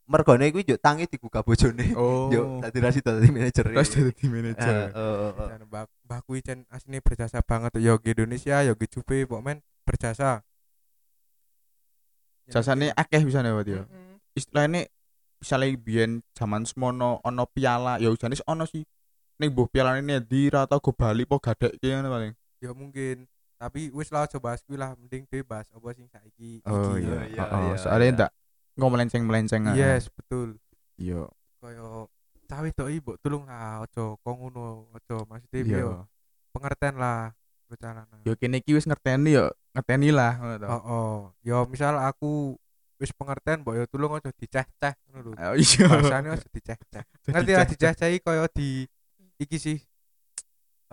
Mergone 0.04 0.52
kuwi 0.52 0.68
yo 0.68 0.76
tangi 0.76 1.08
digugah 1.08 1.40
bojone. 1.40 1.86
Oh. 2.00 2.28
Yo 2.28 2.60
dadi 2.60 2.78
rasi 2.80 3.00
dadi 3.00 3.28
manajer. 3.32 3.64
Terus 3.72 3.88
jadi 3.88 4.24
manajer. 4.28 4.92
Dan 5.50 5.60
mbak 5.64 5.88
mbak 6.04 6.20
kuwi 6.28 6.44
cen 6.44 6.68
asline 6.68 7.00
berjasa 7.00 7.40
banget 7.40 7.80
yo 7.80 7.96
ke 7.96 8.12
Indonesia 8.12 8.60
yo 8.60 8.76
ke 8.76 8.84
Juve 8.84 9.24
pokoknya 9.24 9.64
berjasa. 9.88 10.44
Jasane 12.44 12.92
akeh 12.92 13.24
bisa 13.24 13.40
nih 13.40 13.56
ya. 13.64 13.82
Mm-mm. 13.88 14.20
Istilahnya 14.36 14.84
misalnya 15.40 15.72
biyen 15.80 16.20
zaman 16.36 16.68
semono 16.68 17.24
ono 17.24 17.44
piala 17.48 17.96
ya 17.96 18.12
janis 18.20 18.44
ono 18.44 18.68
sih. 18.68 18.84
Ning 19.40 19.50
mbuh 19.56 19.72
pialane 19.72 20.04
ndi 20.04 20.52
ra 20.52 20.68
tau 20.68 20.84
go 20.84 20.92
Bali 20.92 21.24
po 21.24 21.40
gadek 21.40 21.80
ki 21.80 21.96
ngono 21.96 22.12
paling. 22.12 22.32
Ya 22.60 22.76
mungkin 22.76 23.24
tapi 23.56 23.88
wis 23.96 24.12
lah 24.12 24.28
coba 24.28 24.52
bahas 24.52 24.60
kuwi 24.68 24.76
lah 24.76 24.92
mending 24.92 25.24
dhewe 25.32 25.40
bahas 25.40 25.64
apa 25.72 25.96
sing 25.96 26.04
saiki 26.12 26.60
Oh 26.68 27.00
iki. 27.00 27.08
iya. 27.08 27.18
iya, 27.32 27.44
Oh, 27.48 27.60
iya, 27.72 27.76
soalnya 27.80 28.04
iya. 28.04 28.16
ndak 28.20 28.30
nggak 28.74 28.90
melenceng-melenceng. 28.90 29.62
ah. 29.70 29.74
Yes, 29.74 30.10
betul. 30.10 30.58
Iya. 30.98 31.26
Kaya 31.58 32.06
cawe 32.44 32.68
tok 32.76 32.88
iki 32.92 33.00
mbok 33.00 33.16
tulung 33.24 33.48
lah 33.48 33.82
aja 33.82 34.04
kok 34.14 34.34
ngono 34.36 34.92
aja 34.92 35.16
maksudnya 35.24 35.60
Iya. 35.64 35.78
yo 35.80 35.90
pengertian 36.52 36.94
lah 37.00 37.32
bercalana. 37.66 38.16
Yo 38.22 38.36
kene 38.36 38.60
iki 38.60 38.76
wis 38.76 38.84
ngerteni 38.84 39.34
yo, 39.34 39.48
ngerteni 39.72 40.12
lah 40.12 40.36
ngono 40.38 40.54
to. 40.60 40.66
Oh, 40.68 40.82
oh. 40.84 41.14
Yo 41.40 41.64
misal 41.66 41.96
aku 41.96 42.54
wis 43.00 43.10
pengertian 43.16 43.64
mbok 43.64 43.74
yo 43.80 43.84
tulung 43.88 44.12
aja 44.14 44.28
diceh-ceh 44.30 44.94
ngono 45.08 45.32
lho. 45.32 45.40
Oh, 45.40 45.56
iya. 45.56 45.86
Bahasane 45.88 46.28
aja 46.36 46.46
diceh-ceh. 46.52 47.04
Ngerti 47.32 47.52
lah 47.56 47.66
diceh-cehi 47.66 48.16
kaya 48.20 48.44
di 48.52 48.84
iki 49.40 49.56
sih 49.58 49.78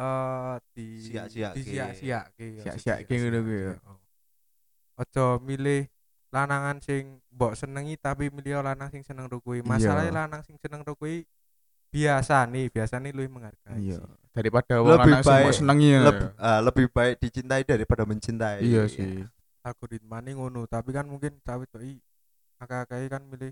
eh 0.02 0.56
di 0.74 0.86
ke 1.14 1.30
Siak-siak 2.64 2.98
ke 3.06 3.14
ngono 3.20 3.40
kuwi 3.44 3.60
ya. 3.60 3.74
Aja 4.98 5.26
milih 5.44 5.86
lanangan 6.32 6.80
sing 6.80 7.20
mbok 7.30 7.54
senengi 7.54 7.96
tapi 7.96 8.28
milih 8.28 8.64
lanang 8.64 8.88
sing 8.88 9.04
seneng 9.04 9.28
ro 9.28 9.38
kuwi. 9.38 9.60
Masalahnya 9.62 10.10
Iya. 10.10 10.20
lanang 10.24 10.42
sing 10.42 10.56
seneng 10.58 10.82
ro 10.82 10.96
kuwi 10.96 11.28
biasa 11.88 12.48
nih, 12.48 12.72
biasa 12.72 12.98
nih 12.98 13.12
luwih 13.12 13.28
menghargai. 13.30 13.76
Iya. 13.78 14.00
sih. 14.00 14.16
Daripada 14.32 14.80
wong 14.80 14.96
Lebih 14.96 15.12
lanang 15.12 15.22
sing 15.22 15.28
baik- 15.30 15.44
mbok 15.44 15.54
senengi 15.54 15.90
ya. 15.90 16.00
Leb- 16.02 16.34
ah, 16.40 16.60
lebih 16.62 16.86
baik 16.88 17.16
dicintai 17.20 17.62
daripada 17.62 18.04
mencintai. 18.04 18.64
Iya 18.64 18.84
sih. 18.88 19.28
Algoritma 19.62 20.18
nih 20.20 20.34
ngono, 20.34 20.66
tapi 20.66 20.90
kan 20.90 21.06
mungkin 21.06 21.38
cawe 21.40 21.62
tok 21.68 21.84
i 21.84 22.00
akeh-akeh 22.58 23.06
kan 23.08 23.22
milih 23.22 23.52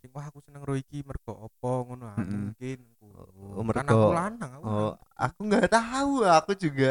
sing 0.00 0.08
wah 0.10 0.24
aku 0.24 0.40
seneng 0.40 0.62
ro 0.62 0.72
iki 0.72 1.02
mergo 1.02 1.36
apa 1.36 1.70
ngono 1.84 2.04
ah, 2.06 2.16
Mm-mm. 2.16 2.54
mungkin. 2.54 2.78
Oh, 3.02 3.60
kan 3.66 3.84
mergo- 3.84 3.90
aku 3.90 4.08
lanang, 4.14 4.50
aku 4.54 4.64
Oh, 4.64 4.92
aku 5.12 5.38
nggak 5.44 5.66
tahu, 5.68 6.12
aku 6.22 6.52
juga 6.54 6.90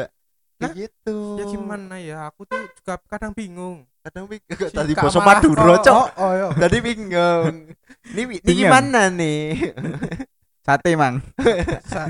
kayak 0.60 0.74
gitu. 0.76 1.16
Ya 1.40 1.44
gimana 1.48 1.96
ya, 1.96 2.28
aku 2.28 2.44
tuh 2.44 2.60
juga 2.76 3.00
kadang 3.08 3.32
bingung. 3.32 3.88
Kadang 4.00 4.24
Si 4.32 4.72
tadi 4.72 4.92
boso 4.96 5.20
Maduro, 5.20 5.76
kok- 5.76 5.84
cok. 5.84 6.06
Oh, 6.16 6.24
oh, 6.24 6.32
yo. 6.32 6.48
Tadi 6.56 6.78
bingung. 6.80 7.76
Ini, 8.16 8.22
ini 8.24 8.40
Bingung. 8.40 8.56
gimana 8.64 9.12
nih? 9.12 9.76
Sate, 10.66 10.96
Mang. 10.96 11.20
Sa- 11.90 12.08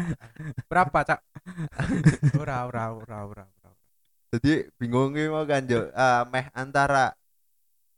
berapa, 0.70 1.02
Cak? 1.02 1.18
ora, 2.42 2.62
ora, 2.70 2.94
ora, 2.94 3.18
ora, 3.26 3.44
ora. 3.46 3.70
Jadi 4.30 4.70
bingung 4.78 5.18
iki 5.18 5.26
mau 5.26 5.42
kan 5.42 5.66
Jo. 5.66 5.90
Ah, 5.90 6.22
meh 6.30 6.46
antara 6.54 7.10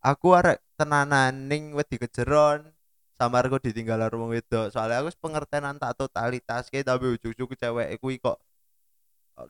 aku 0.00 0.32
arek 0.32 0.64
tenanan 0.80 1.44
ning 1.44 1.76
wedi 1.76 2.00
kejeron 2.00 2.72
sama 3.20 3.44
aku 3.44 3.60
ditinggal 3.60 4.00
karo 4.08 4.24
wong 4.24 4.32
wedok. 4.32 4.72
Soalnya 4.72 5.04
aku 5.04 5.12
wis 5.12 5.20
pengertian 5.20 5.76
tak 5.76 5.92
totalitas 6.00 6.72
ke 6.72 6.80
tapi 6.80 7.12
ujug-ujug 7.20 7.52
cewek 7.52 8.00
kuwi 8.00 8.16
kok 8.16 8.40
eh, 8.40 8.51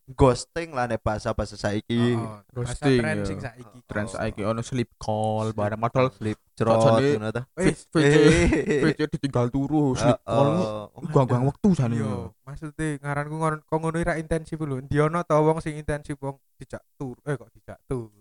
ghosting 0.08 0.70
lah 0.70 0.86
nek 0.86 1.00
bahasa-bahasa 1.00 1.54
saiki. 1.54 2.14
Oh, 2.14 2.38
Ghosting, 2.54 2.98
masa 2.98 3.02
tren 3.02 3.16
ya. 3.18 3.24
sing 3.26 3.38
saiki. 3.38 3.78
Tren 3.84 4.04
kok. 4.04 4.14
saiki 4.14 4.42
ono 4.42 4.60
sleep 4.60 4.90
call 4.96 5.50
bareng 5.52 5.76
padahal 5.76 6.08
Cocok 6.08 6.38
cerot 6.54 6.78
nih. 6.96 7.12
ngono 7.16 7.30
ta. 7.30 7.42
Eh, 7.56 7.72
VC 7.72 7.92
Eh, 7.98 8.80
VC 8.84 9.00
ditinggal 9.10 9.46
turu 9.48 9.92
sleep 9.92 10.14
eh, 10.14 10.24
call. 10.24 10.50
oh, 10.88 11.02
Ganggang 11.10 11.42
waktu 11.44 11.68
jane. 11.74 11.94
Yo, 11.96 12.30
maksudnya 12.42 12.86
ngaranku 12.98 13.34
ngono 13.34 13.56
kok 13.60 13.76
ngono 13.76 13.96
ora 13.98 14.14
intensif 14.16 14.58
lho. 14.58 14.76
Ndiono 14.80 15.18
ta 15.22 15.36
wong 15.36 15.58
sing 15.58 15.74
intensif 15.74 16.16
wong 16.16 16.38
dijak 16.56 16.82
turu. 16.94 17.18
Eh 17.26 17.34
kok 17.34 17.50
dijak 17.50 17.78
turu. 17.84 18.12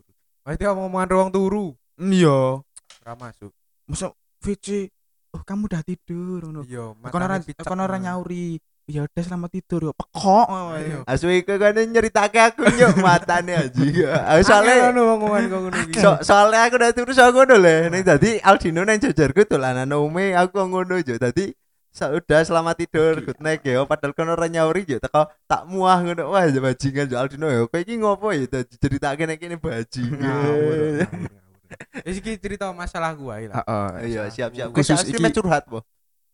Maksudnya 0.42 0.74
omongan 0.74 1.08
ruang 1.08 1.30
turu. 1.30 1.66
Iya. 2.02 2.64
Ora 3.06 3.14
masuk. 3.16 3.54
Masa 3.86 4.10
VC 4.42 4.90
oh 5.32 5.44
kamu 5.46 5.70
udah 5.70 5.82
tidur 5.86 6.42
ngono. 6.44 6.66
Iya, 6.66 6.98
Kon 7.08 7.22
ora 7.22 7.38
kon 7.40 7.80
ora 7.80 7.96
nyauri. 7.96 8.58
Ya 8.90 9.06
udah 9.06 9.24
selamat 9.24 9.50
tidur 9.54 9.82
yo. 9.90 9.94
Pekok. 9.94 10.48
Iya. 10.82 10.98
Asu 11.06 11.30
iku 11.30 11.56
kan 11.62 11.78
nyeritake 11.78 12.42
aku 12.42 12.66
nyok 12.66 12.98
matane 13.06 13.54
aja. 13.70 14.42
Soalnya 14.42 14.90
so, 16.02 16.10
soalnya 16.26 16.66
aku 16.66 16.76
udah 16.82 16.92
terus 16.92 17.18
aku 17.22 17.46
ngono 17.46 17.56
lho. 17.62 17.94
Ning 17.94 18.02
dadi 18.02 18.42
Aldino 18.42 18.82
nang 18.82 18.98
jajarku 18.98 19.46
dolanan 19.46 19.92
ome 19.94 20.34
aku 20.34 20.66
ngono 20.66 20.98
jo. 21.06 21.16
Dadi 21.16 21.54
sa 21.92 22.08
udah 22.08 22.42
selamat 22.48 22.76
tidur 22.88 23.20
good 23.20 23.40
night 23.44 23.60
ya 23.68 23.84
padahal 23.84 24.16
kan 24.16 24.24
ora 24.32 24.48
nyauri 24.48 24.88
yo 24.88 24.96
teko 24.96 25.28
tak 25.44 25.68
muah 25.68 26.00
ngono 26.00 26.32
wah 26.32 26.48
bajingan 26.48 27.04
jo 27.04 27.20
Aldino 27.20 27.52
ya 27.52 27.68
kowe 27.68 27.84
iki 27.84 28.00
ngopo 28.00 28.32
ya 28.32 28.48
dadi 28.48 28.76
ceritake 28.80 29.24
nek 29.28 29.38
kene 29.38 29.56
bajingan. 29.60 31.06
Wis 32.08 32.20
iki 32.20 32.36
cerita 32.36 32.68
masalah 32.76 33.16
gua 33.16 33.40
lah. 33.40 33.64
Heeh. 33.64 33.88
iya 34.12 34.28
siap 34.28 34.52
siap 34.52 34.76
Khusus 34.76 35.04
iki- 35.08 35.32
curhat 35.32 35.64
po 35.68 35.84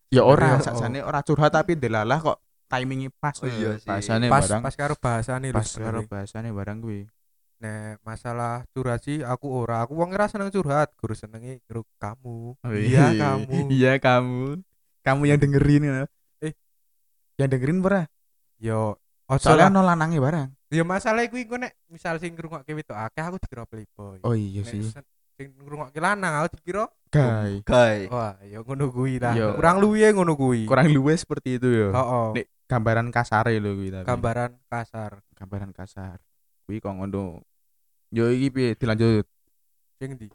Ya 0.08 0.24
ora, 0.24 0.56
Iya, 0.56 0.64
sakjane 0.64 1.04
ora 1.04 1.20
curhat 1.20 1.52
tapi 1.52 1.76
delalah 1.76 2.20
kok 2.24 2.38
timingnya 2.72 3.12
pas. 3.20 3.36
Oh, 3.44 3.48
iya 3.48 3.76
sih. 3.76 3.88
Bahasane 3.88 4.32
Pas 4.32 4.44
barang 4.48 4.62
pas 4.64 4.76
karo 4.76 4.94
bahasane 4.96 5.48
pas 5.52 5.68
karo 5.68 6.00
bahasane 6.08 6.50
barang 6.52 6.78
kuwi. 6.80 7.08
Nek 7.58 8.00
masalah 8.06 8.64
curhat 8.72 9.04
sih 9.04 9.20
aku 9.20 9.52
ora. 9.52 9.84
Aku 9.84 10.00
wong 10.00 10.16
ora 10.16 10.32
seneng 10.32 10.48
curhat, 10.54 10.96
guru 10.96 11.12
senengi 11.12 11.60
guru 11.68 11.84
kamu. 12.00 12.56
Oh, 12.56 12.72
Iya 12.72 13.12
kamu. 13.20 13.58
Iya 13.78 13.94
kamu. 14.00 14.64
Kamu 15.04 15.22
yang 15.28 15.40
dengerin 15.40 15.84
ya. 15.84 16.06
Eh. 16.44 16.54
yang 17.36 17.50
dengerin 17.52 17.84
ora? 17.84 18.08
Yo, 18.60 18.96
ojo 19.28 19.44
Soalnya 19.44 19.72
ono 19.72 19.82
lanange 19.84 20.20
barang. 20.24 20.50
Ya 20.68 20.84
masalah 20.84 21.24
kuwi 21.28 21.48
engko 21.48 21.60
nek 21.60 21.76
misal 21.88 22.20
sing 22.20 22.36
ngrungokke 22.36 22.76
wedok 22.76 22.96
akeh 22.96 23.24
aku 23.24 23.40
dikira 23.44 23.64
playboy. 23.68 24.20
Oh 24.24 24.36
iya 24.36 24.64
Nek 24.64 24.72
sih. 24.72 24.84
Sing 25.38 25.54
ngrungokke 25.54 26.02
lanang 26.02 26.34
aku 26.42 26.58
dikira 26.58 26.90
Guy. 27.14 27.62
guys 27.62 28.10
wah 28.10 28.36
ya 28.44 28.60
ngono 28.66 28.90
kuwi 28.92 29.22
lah. 29.22 29.32
Yo. 29.38 29.54
Kurang 29.56 29.80
luwe 29.80 30.10
ngono 30.12 30.34
kuwi. 30.36 30.66
Kurang 30.68 30.92
luwes 30.92 31.24
seperti 31.24 31.56
itu 31.56 31.70
ya. 31.72 31.90
Heeh. 31.94 32.28
Nek 32.36 32.46
gambaran 32.68 33.08
kasar 33.14 33.48
lho 33.48 33.72
kuwi 33.78 33.90
tapi. 33.94 34.04
Gambaran 34.04 34.52
kasar. 34.68 35.12
gambaran 35.38 35.72
kasar. 35.72 36.18
Kuwi 36.66 36.82
kok 36.84 36.92
ngono. 36.92 37.46
Yo 38.12 38.28
iki 38.28 38.50
piye 38.52 38.70
dilanjut. 38.76 39.24
Sing 40.02 40.18
ndi? 40.20 40.28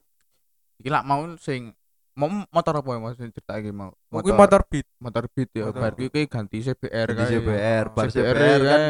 Iki 0.80 0.88
lak 0.88 1.04
mau 1.04 1.28
sing 1.36 1.74
mau 2.14 2.28
motor 2.48 2.80
apa 2.80 2.88
ya 2.92 2.98
mas 3.00 3.16
cerita 3.18 3.56
iki 3.58 3.68
mau 3.68 3.92
Oh, 4.08 4.22
kuwi 4.22 4.32
motor 4.32 4.64
beat. 4.64 4.86
motor 4.96 5.24
beat 5.28 5.50
ya 5.52 5.68
Motor 5.68 5.80
bar 5.82 5.92
kuwi 5.92 6.24
ganti 6.24 6.56
CBR 6.62 7.08
kae. 7.10 7.28
CBR 7.36 7.84
bar 7.92 8.06
CBR 8.08 8.36
CBR 8.38 8.60
kan 8.64 8.80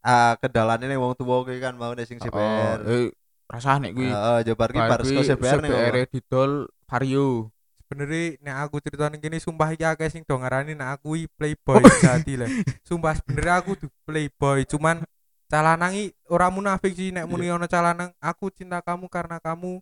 ah 0.00 0.32
kendalane 0.40 0.86
ning 0.88 0.98
wong 0.98 1.14
tuwa 1.14 1.44
kuwi 1.44 1.60
kan 1.60 1.76
mau 1.78 1.94
ning 1.94 2.08
sing 2.08 2.18
CBR 2.18 2.82
Oh, 2.82 2.90
eh 2.90 3.12
rasah 3.46 3.78
nek 3.78 3.94
kuwi. 3.94 4.10
Heeh, 4.10 4.38
jabar 4.52 4.68
ki 4.74 4.80
bar 4.80 5.00
CBR 5.02 5.62
CBR 5.62 5.96
didol 6.10 6.52
Vario. 6.86 7.50
Sebenarnya 7.86 8.34
nek 8.42 8.56
aku 8.66 8.76
cerita 8.82 9.06
ning 9.06 9.22
kene 9.22 9.38
sumpah 9.38 9.70
iki 9.70 9.86
akeh 9.86 10.10
sing 10.10 10.26
do 10.26 10.34
ngarani 10.34 10.74
nek 10.74 10.98
aku 10.98 11.14
iki 11.14 11.30
playboy 11.38 11.78
jati 12.02 12.34
lah. 12.34 12.50
Sumpah 12.82 13.14
sebenarnya 13.14 13.54
aku 13.62 13.78
tuh 13.78 13.90
playboy 14.02 14.66
cuman 14.66 15.06
calanangi 15.46 16.10
ora 16.26 16.50
munafik 16.50 16.90
sih 16.98 17.14
nek 17.14 17.30
muni 17.30 17.46
ono 17.46 17.70
calanang 17.70 18.10
aku 18.18 18.50
cinta 18.50 18.82
kamu 18.82 19.06
karena 19.06 19.38
kamu 19.38 19.78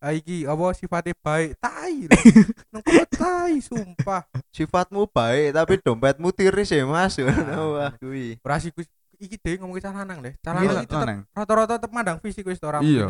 ah, 0.00 0.16
iki 0.16 0.48
apa 0.48 0.64
sifatnya 0.72 1.12
baik. 1.20 1.60
Tai. 1.60 1.96
Nang 2.72 2.82
tai 3.12 3.60
sumpah. 3.60 4.24
Sifatmu 4.48 5.04
baik 5.12 5.52
tapi 5.52 5.74
dompetmu 5.84 6.32
tiris 6.32 6.72
ya 6.72 6.88
mas. 6.88 7.20
Wah 7.20 7.92
kuwi. 8.00 8.40
Ora 8.40 8.56
sih 8.56 8.72
iki 9.16 9.36
dhewe 9.36 9.56
ngomong 9.58 9.76
calanang 9.78 10.18
deh 10.20 10.32
Iki 10.32 10.42
calanang 10.42 10.64
itu 10.76 10.84
tetep 10.84 10.98
lanang. 10.98 11.18
rata-rata 11.30 11.72
tetep 11.76 11.90
mandang 11.90 12.18
fisik 12.18 12.44
wis 12.44 12.56
to 12.56 12.66
ora 12.66 12.78
Iya. 12.78 13.06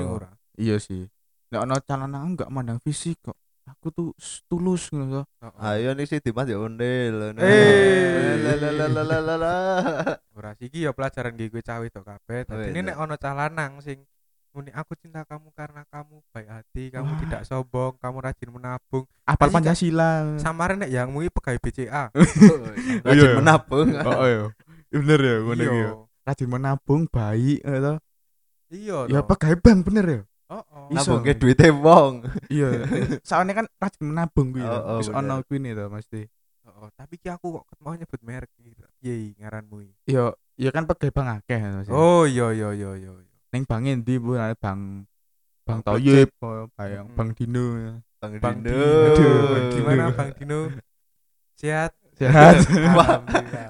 Iya 0.54 0.76
sih. 0.76 1.08
Nek 1.48 1.60
ono 1.60 1.74
calon 1.78 2.10
aku 2.10 2.26
enggak 2.32 2.48
mandang 2.48 2.78
fisik 2.78 3.18
kok. 3.20 3.34
Aku 3.66 3.88
tuh 3.88 4.12
tulus 4.44 4.88
ngono 4.88 5.24
to. 5.24 5.48
ayo 5.58 5.92
nih 5.92 6.04
si 6.04 6.18
Dimas 6.18 6.44
ya 6.44 6.56
ondel 6.56 7.32
Eh. 7.34 8.36
Ora 10.34 10.50
sih 10.54 10.66
iki 10.66 10.82
ya 10.82 10.90
pelajaran 10.90 11.32
gue 11.32 11.48
cawe 11.54 11.86
to 11.86 12.00
kabeh 12.00 12.44
Oh, 12.44 12.58
dadi 12.58 12.70
iya. 12.70 12.82
nek 12.82 12.96
ono 12.98 13.14
calanang 13.16 13.80
sing 13.80 14.02
muni 14.50 14.70
aku 14.70 14.94
cinta 14.94 15.24
kamu 15.24 15.50
karena 15.50 15.82
kamu 15.84 16.22
baik 16.28 16.46
hati 16.48 16.84
kamu 16.88 17.08
Wah. 17.08 17.18
tidak 17.18 17.42
sombong 17.42 17.92
kamu 17.96 18.16
rajin 18.20 18.50
menabung 18.50 19.02
Apal 19.24 19.50
Pancasila. 19.50 20.38
samarin 20.38 20.78
nek 20.78 20.90
yang 20.90 21.08
mui 21.08 21.26
pegawai 21.26 21.58
BCA 21.58 22.14
Rajin 23.06 23.24
Iya. 23.24 23.34
menabung 23.34 23.88
Oh 23.96 24.22
iya. 24.24 24.46
Bener 24.94 25.18
ya 25.18 25.34
ngono 25.42 25.62
iki. 25.62 25.66
iya 25.66 25.82
ya. 25.82 25.90
Rajin 26.24 26.48
menabung 26.48 27.02
baik 27.10 27.58
gitu. 27.60 27.94
iya 28.70 28.98
Ya 29.10 29.20
pegawai 29.26 29.58
bank 29.58 29.78
bener 29.90 30.04
ya. 30.06 30.20
oh, 30.54 30.62
oh. 30.62 30.86
Nabung 30.94 31.20
ke 31.26 31.34
duitnya 31.34 31.74
wong 31.74 32.14
Iya. 32.46 32.68
Soalnya 33.26 33.64
kan 33.64 33.66
rajin 33.82 34.04
menabung 34.06 34.54
kuwi. 34.54 34.62
Oh, 34.62 34.70
oh, 34.70 34.96
Wis 35.02 35.10
bener. 35.10 35.18
ono 35.20 35.34
kuwi 35.44 35.58
to 35.74 35.84
mesti. 35.90 36.22
Oh, 36.64 36.86
oh. 36.86 36.88
tapi 36.96 37.20
ki 37.20 37.28
aku 37.28 37.60
kok 37.60 37.64
mau 37.82 37.92
nyebut 37.92 38.20
merek 38.24 38.48
gitu 38.62 38.86
iya 39.04 39.34
ngaranmu 39.42 39.84
iki. 39.84 40.16
Yo, 40.16 40.32
ya 40.56 40.70
kan 40.72 40.88
pegawai 40.88 41.12
bank 41.12 41.28
akeh 41.42 41.60
Mas. 41.60 41.88
oh 41.92 42.24
iya 42.24 42.54
iya 42.54 42.72
iya 42.72 42.90
iya 42.96 43.12
iya. 43.12 43.34
Ning 43.52 43.68
bank 43.68 43.84
endi 43.84 44.16
Bu 44.16 44.38
bank 44.38 44.56
Bang 44.62 44.80
Bang 45.64 45.80
Toyib, 45.80 46.28
oh, 46.44 46.68
Bang. 46.76 47.08
Bang 47.16 47.30
Dino. 47.32 48.00
Bang 48.20 48.40
Bang 48.40 48.58
Dino 48.64 48.80
Dino 49.12 49.32
Bang 49.52 49.64
Dino. 49.68 49.72
gimana 49.76 50.04
Bang 50.16 50.30
Dino 50.32 50.60
sehat 51.60 51.92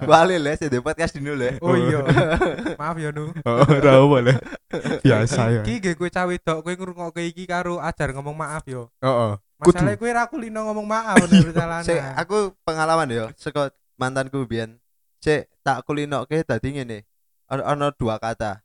Balik 0.05 0.39
lah, 0.45 0.53
saya 0.61 0.81
podcast 0.85 1.17
Dino 1.17 1.33
lah. 1.33 1.57
oh 1.65 1.73
iya 1.73 2.01
maaf 2.81 2.97
ya 3.01 3.09
nu 3.09 3.33
Oh, 3.45 3.65
ora 3.65 4.05
boleh. 4.05 4.37
Biasa 5.01 5.49
ya. 5.49 5.63
iki 5.65 5.81
gue 5.81 5.95
kowe 5.97 6.11
cawe 6.13 6.35
dok 6.37 6.59
kowe 6.61 6.73
ngrungokke 6.77 7.25
iki 7.25 7.49
karo 7.49 7.81
ajar 7.81 8.13
ngomong 8.13 8.37
maaf 8.37 8.69
yo 8.69 8.93
Heeh. 9.01 9.41
masalahnya 9.65 9.97
kowe 9.97 10.11
ra 10.13 10.29
kulino 10.29 10.61
ngomong 10.69 10.85
maaf 10.85 11.17
bener 11.25 11.57
salahnya 11.57 11.89
Sik, 11.89 12.01
aku 12.21 12.37
pengalaman 12.69 13.09
ya, 13.09 13.25
saka 13.41 13.73
mantanku 13.97 14.45
biyen. 14.45 14.77
Sik, 15.25 15.49
tak 15.65 15.81
kulinoke 15.89 16.45
dadi 16.45 16.69
ngene. 16.77 17.09
Ono 17.49 17.63
ono 17.65 17.87
dua 17.97 18.21
kata. 18.21 18.61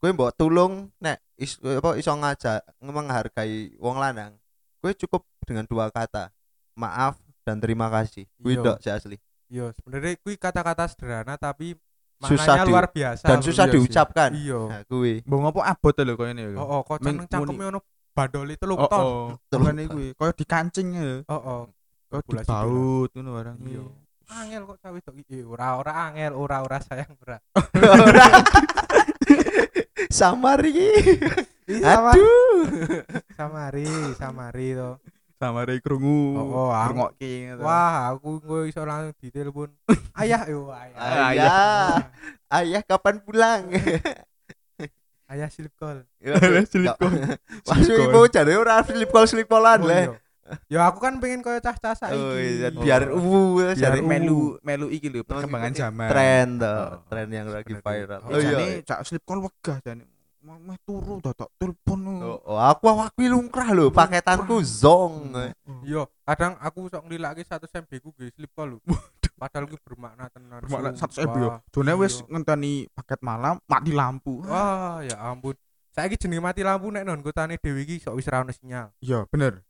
Kowe 0.00 0.08
mbok 0.08 0.32
tulung 0.40 0.88
nek 1.04 1.20
is, 1.36 1.60
apa 1.60 2.00
iso 2.00 2.16
ngajak 2.16 2.64
menghargai 2.80 3.76
wong 3.76 4.00
lanang. 4.00 4.40
Kowe 4.80 4.94
cukup 4.96 5.26
dengan 5.44 5.68
dua 5.68 5.92
kata. 5.92 6.32
Maaf 6.78 7.18
dan 7.48 7.56
terima 7.58 7.88
kasih. 7.88 8.28
Kuwi 8.36 8.54
Iya. 8.54 8.64
dok 8.68 8.76
sih 8.84 8.92
asli. 8.92 9.16
Yo, 9.48 9.72
sebenarnya 9.72 10.20
kuwi 10.20 10.36
kata-kata 10.36 10.84
sederhana 10.84 11.40
tapi 11.40 11.72
Susah 12.20 12.60
di- 12.60 12.68
luar 12.68 12.92
biasa. 12.92 13.24
Dan 13.24 13.40
susah 13.40 13.64
iya 13.64 13.72
sih. 13.72 13.74
diucapkan. 13.80 14.30
Iya. 14.36 14.60
Nah, 14.68 14.82
kuwi. 14.84 15.24
Mbok 15.24 15.38
ngopo 15.40 15.60
abot 15.64 15.96
lho 15.96 16.12
koyo 16.12 16.28
ngene 16.28 16.52
lho. 16.52 16.58
Oh, 16.60 16.68
oh, 16.68 16.80
kok 16.84 16.98
cangkem 17.00 17.24
cangkeme 17.24 17.64
ono 17.70 17.80
badol 18.12 18.50
itu 18.50 18.64
lho 18.66 18.74
Oh, 18.76 18.90
ton. 18.90 19.00
oh. 19.48 19.56
Makane 19.56 19.88
kuwi 19.88 20.06
koyo 20.12 20.32
dikancing 20.34 20.88
ya. 20.92 21.08
Oh, 21.24 21.38
oh. 21.38 21.62
Koyo 22.10 22.20
dibaut 22.26 23.10
ngono 23.16 23.30
barang 23.32 23.56
Iya. 23.64 23.80
iki. 23.80 23.96
Angel 24.28 24.62
kok 24.66 24.78
cawe 24.82 24.98
tok 25.00 25.16
iki. 25.16 25.38
Ora 25.40 25.80
ora 25.80 25.92
angel, 26.04 26.32
ora 26.36 26.56
ora 26.60 26.76
sayang 26.84 27.16
ora. 27.24 27.38
Ora. 27.72 28.26
Samar 30.18 30.60
iki. 30.64 30.88
Ih, 31.68 31.80
sama- 31.84 32.12
Aduh. 32.16 32.64
Samari, 33.36 33.86
samari 34.16 34.68
to. 34.72 34.90
Samare 35.38 35.78
krungu. 35.78 36.34
Oh, 36.34 36.66
oh, 36.66 36.70
ngrungokke 36.74 37.30
ngono. 37.48 37.62
Wah, 37.62 38.10
aku 38.10 38.42
gue 38.42 38.60
iso 38.66 38.82
langsung 38.82 39.14
ditelepon. 39.16 39.70
Ayah 40.18 40.42
yo, 40.44 40.66
ayah. 40.68 40.98
Ayah. 40.98 41.94
Ayah 42.50 42.82
kapan 42.82 43.22
pulang? 43.22 43.70
Ayah 45.30 45.46
slip 45.46 45.70
call. 45.76 46.02
Slip 46.66 46.96
call. 46.96 47.12
Masuk 47.62 47.94
ibu 48.00 48.26
jare 48.26 48.52
ora 48.56 48.82
slip 48.82 49.06
call 49.08 49.28
slip 49.28 49.46
callan 49.46 49.78
Oh, 49.78 49.86
le. 49.86 50.00
iya. 50.00 50.16
Ya 50.66 50.80
aku 50.88 50.98
kan 50.98 51.20
pengen 51.20 51.44
koyo 51.44 51.60
cah-cah 51.60 51.92
saiki. 51.92 52.16
Oh 52.16 52.32
iya, 52.32 52.72
Oh. 52.72 52.80
biar 52.80 53.12
uh 53.12 53.20
Biar 53.60 53.76
jare 53.76 54.00
melu 54.00 54.56
melu 54.58 54.88
iki 54.88 55.06
lho 55.06 55.20
perkembangan 55.20 55.70
zaman. 55.70 56.08
tren 56.08 56.48
Oh. 56.56 56.64
toh, 56.64 56.88
tren 57.06 57.28
yang 57.28 57.46
lagi 57.46 57.76
viral. 57.76 58.24
Oh, 58.24 58.32
Oh 58.32 58.40
Jane 58.40 58.80
iya. 58.80 58.82
cak 58.82 59.04
slip 59.04 59.22
call 59.22 59.44
wegah 59.44 59.78
jane. 59.84 60.08
Meh 60.48 60.80
turu 60.88 61.20
dadak 61.20 61.52
telepon. 61.60 62.00
Oh, 62.24 62.40
oh, 62.48 62.56
aku 62.56 62.88
aku 62.88 63.20
lumrah 63.28 63.68
lho, 63.76 63.92
paketanku 63.92 64.64
zong. 64.64 65.36
Iya, 65.84 66.08
kadang 66.24 66.56
aku 66.56 66.88
sok 66.88 67.04
nglilake 67.04 67.44
satu 67.44 67.68
MB 67.68 67.90
ku 68.00 68.16
nggih 68.16 68.32
slip 68.32 68.56
call 68.56 68.76
lho. 68.76 68.78
Padahal 69.36 69.68
ku 69.68 69.76
bermakna 69.84 70.32
tenan. 70.32 70.64
Bermakna. 70.64 70.96
100 70.96 71.28
MB 71.28 71.36
yo. 71.36 71.48
Jone 71.70 71.92
wis 72.00 72.24
Iya. 72.24 72.26
ngenteni 72.32 72.72
paket 72.96 73.20
malam 73.20 73.60
mati 73.68 73.92
lampu. 73.92 74.40
Wah, 74.48 75.04
ya 75.04 75.20
ampun. 75.20 75.52
Saiki 75.92 76.16
jenenge 76.16 76.40
mati 76.40 76.64
lampu 76.64 76.88
nek 76.88 77.04
non 77.04 77.20
kotane 77.20 77.60
dhewe 77.60 77.84
iki 77.84 78.00
sok 78.00 78.16
wis 78.16 78.26
ra 78.26 78.40
ono 78.40 78.50
sinyal. 78.50 78.88
Iya, 79.04 79.28
bener. 79.28 79.60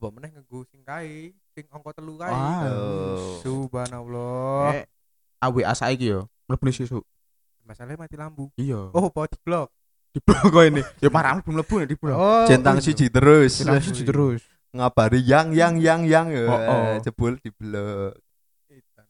Mbok 0.00 0.10
meneh 0.18 0.32
nganggo 0.34 0.64
sing 0.72 0.82
kae, 0.82 1.36
sing 1.52 1.68
angka 1.68 1.94
telu 1.94 2.16
kae. 2.16 2.32
Wah. 2.32 2.64
Oh. 2.64 3.38
Subhanallah. 3.44 4.82
Eh, 4.82 4.84
AWA 5.38 5.76
saiki 5.76 6.16
yo, 6.16 6.26
mlebu 6.48 6.72
sesuk. 6.72 7.04
Masalahnya 7.62 8.02
mati 8.02 8.16
lampu. 8.18 8.50
Iya. 8.58 8.90
Oh, 8.90 9.06
body 9.12 9.38
block. 9.46 9.70
Di 10.12 10.20
blok 10.20 10.44
kok 10.46 10.62
ini. 10.62 10.82
Ya 11.00 11.08
parah 11.08 11.36
belum 11.36 11.58
mlebu 11.58 11.74
nih 11.78 11.88
di 11.88 11.96
blok. 11.96 12.14
Oh, 12.14 12.44
Centang 12.44 12.76
iya. 12.76 12.84
siji 12.84 13.06
terus. 13.08 13.50
Sinang 13.56 13.80
siji 13.80 14.04
terus. 14.04 14.44
Ngabari 14.70 15.20
yang 15.20 15.52
yang 15.52 15.76
yang 15.76 16.04
yang 16.04 16.26
Oh, 16.44 16.52
oh. 16.52 16.60
eh, 16.92 17.00
jebul 17.00 17.36
di 17.36 17.48
blok. 17.48 18.12
Edan. 18.68 19.06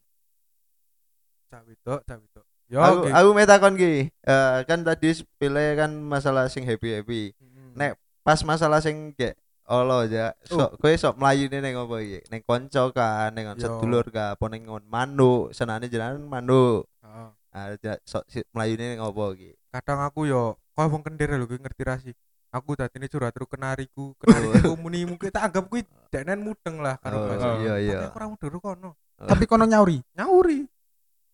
Cak 1.47 1.61
wedok, 1.63 1.99
cak 2.03 2.17
wedok. 2.17 2.45
Yo, 2.65 2.79
Aku 2.79 2.97
oke. 3.03 3.09
aku 3.11 3.29
metakon 3.33 3.73
ki. 3.75 3.93
Eh, 4.09 4.57
kan 4.63 4.79
tadi 4.81 5.11
pilih 5.37 5.69
kan 5.75 5.91
masalah 5.93 6.47
sing 6.47 6.63
happy-happy. 6.63 7.35
Mm. 7.37 7.75
Nek 7.75 7.91
pas 8.23 8.39
masalah 8.41 8.79
sing 8.79 9.11
kayak 9.13 9.35
Allah 9.63 10.03
aja 10.03 10.25
sok 10.43 10.75
kowe 10.75 10.91
sok 10.91 11.15
mlayune 11.15 11.59
ning 11.59 11.75
apa 11.75 11.95
iki 11.97 12.19
ning 12.27 12.43
kanca 12.43 12.83
ka 12.91 13.07
ning 13.31 13.47
Yo. 13.47 13.55
sedulur 13.57 14.03
ka 14.07 14.35
apa 14.35 14.45
ning 14.47 14.67
ngon 14.67 14.83
manuk 14.85 15.55
senane 15.55 15.87
jenengan 15.87 16.19
manuk 16.19 16.83
Heeh. 16.99 17.27
ah 17.55 17.71
ja- 17.79 18.03
sok 18.03 18.27
si- 18.27 18.43
mlayune 18.51 18.83
ning 18.91 18.99
apa 18.99 19.23
iki 19.31 19.55
kadang 19.71 20.03
aku 20.03 20.27
yo 20.27 20.59
kau 20.73 20.89
wong 20.89 21.01
kendir 21.01 21.29
lho 21.31 21.45
ngerti 21.45 21.81
ra 21.85 21.95
sih 21.97 22.13
aku 22.53 22.77
dadine 22.77 23.09
curhat 23.09 23.33
terus 23.33 23.49
kenariku 23.49 24.13
kenariku 24.17 24.73
muni 24.77 25.05
mungkin 25.05 25.29
tak 25.33 25.49
anggap 25.49 25.65
kuwi 25.69 25.81
denen 26.13 26.45
mudeng 26.45 26.81
lah 26.81 26.97
karo 27.01 27.17
Oh, 27.17 27.25
bahasa 27.29 27.47
iya, 27.61 27.73
iya. 27.81 27.97
Tapi 27.97 28.05
aku 28.09 28.17
ora 28.17 28.27
mudeng 28.29 28.61
kono 28.61 28.89
Tapi 29.17 29.43
kono 29.45 29.65
nyauri. 29.65 29.97
nyauri 30.13 30.59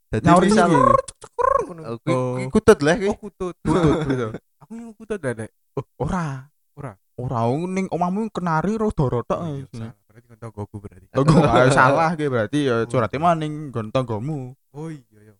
dadi 0.10 0.24
Nyauri 0.26 0.48
ngono 0.50 1.82
oh, 1.86 1.98
kuwi 2.02 2.14
Oh. 2.16 2.50
kutut 2.50 2.80
lah 2.82 2.96
kuwi 2.96 3.10
oh 3.12 3.18
kutut 3.20 3.56
gitu. 3.60 4.28
aku 4.64 4.72
yang 4.76 4.92
kutut 4.96 5.20
Oh, 5.78 5.86
ora. 6.04 6.48
Ora. 6.76 6.92
Ora 7.20 7.40
ning 7.68 7.88
omahmu 7.92 8.32
kenari 8.32 8.80
ro 8.80 8.92
doro 8.96 9.24
tok. 9.24 9.40
Oh, 9.40 9.56
iya, 9.56 9.68
salah. 9.72 9.94
berarti 10.08 10.28
kan 10.28 10.38
tonggoku 10.40 10.76
berarti 10.80 11.06
Tonggo 11.12 11.40
ae 11.56 11.70
salah 11.72 12.10
ki 12.16 12.26
berarti 12.28 12.60
ya 12.68 12.76
curhate 12.88 13.16
maning 13.20 13.72
nggon 13.72 13.88
tanggomu. 13.92 14.56
oh 14.76 14.88
iya 14.92 15.20
iya 15.32 15.36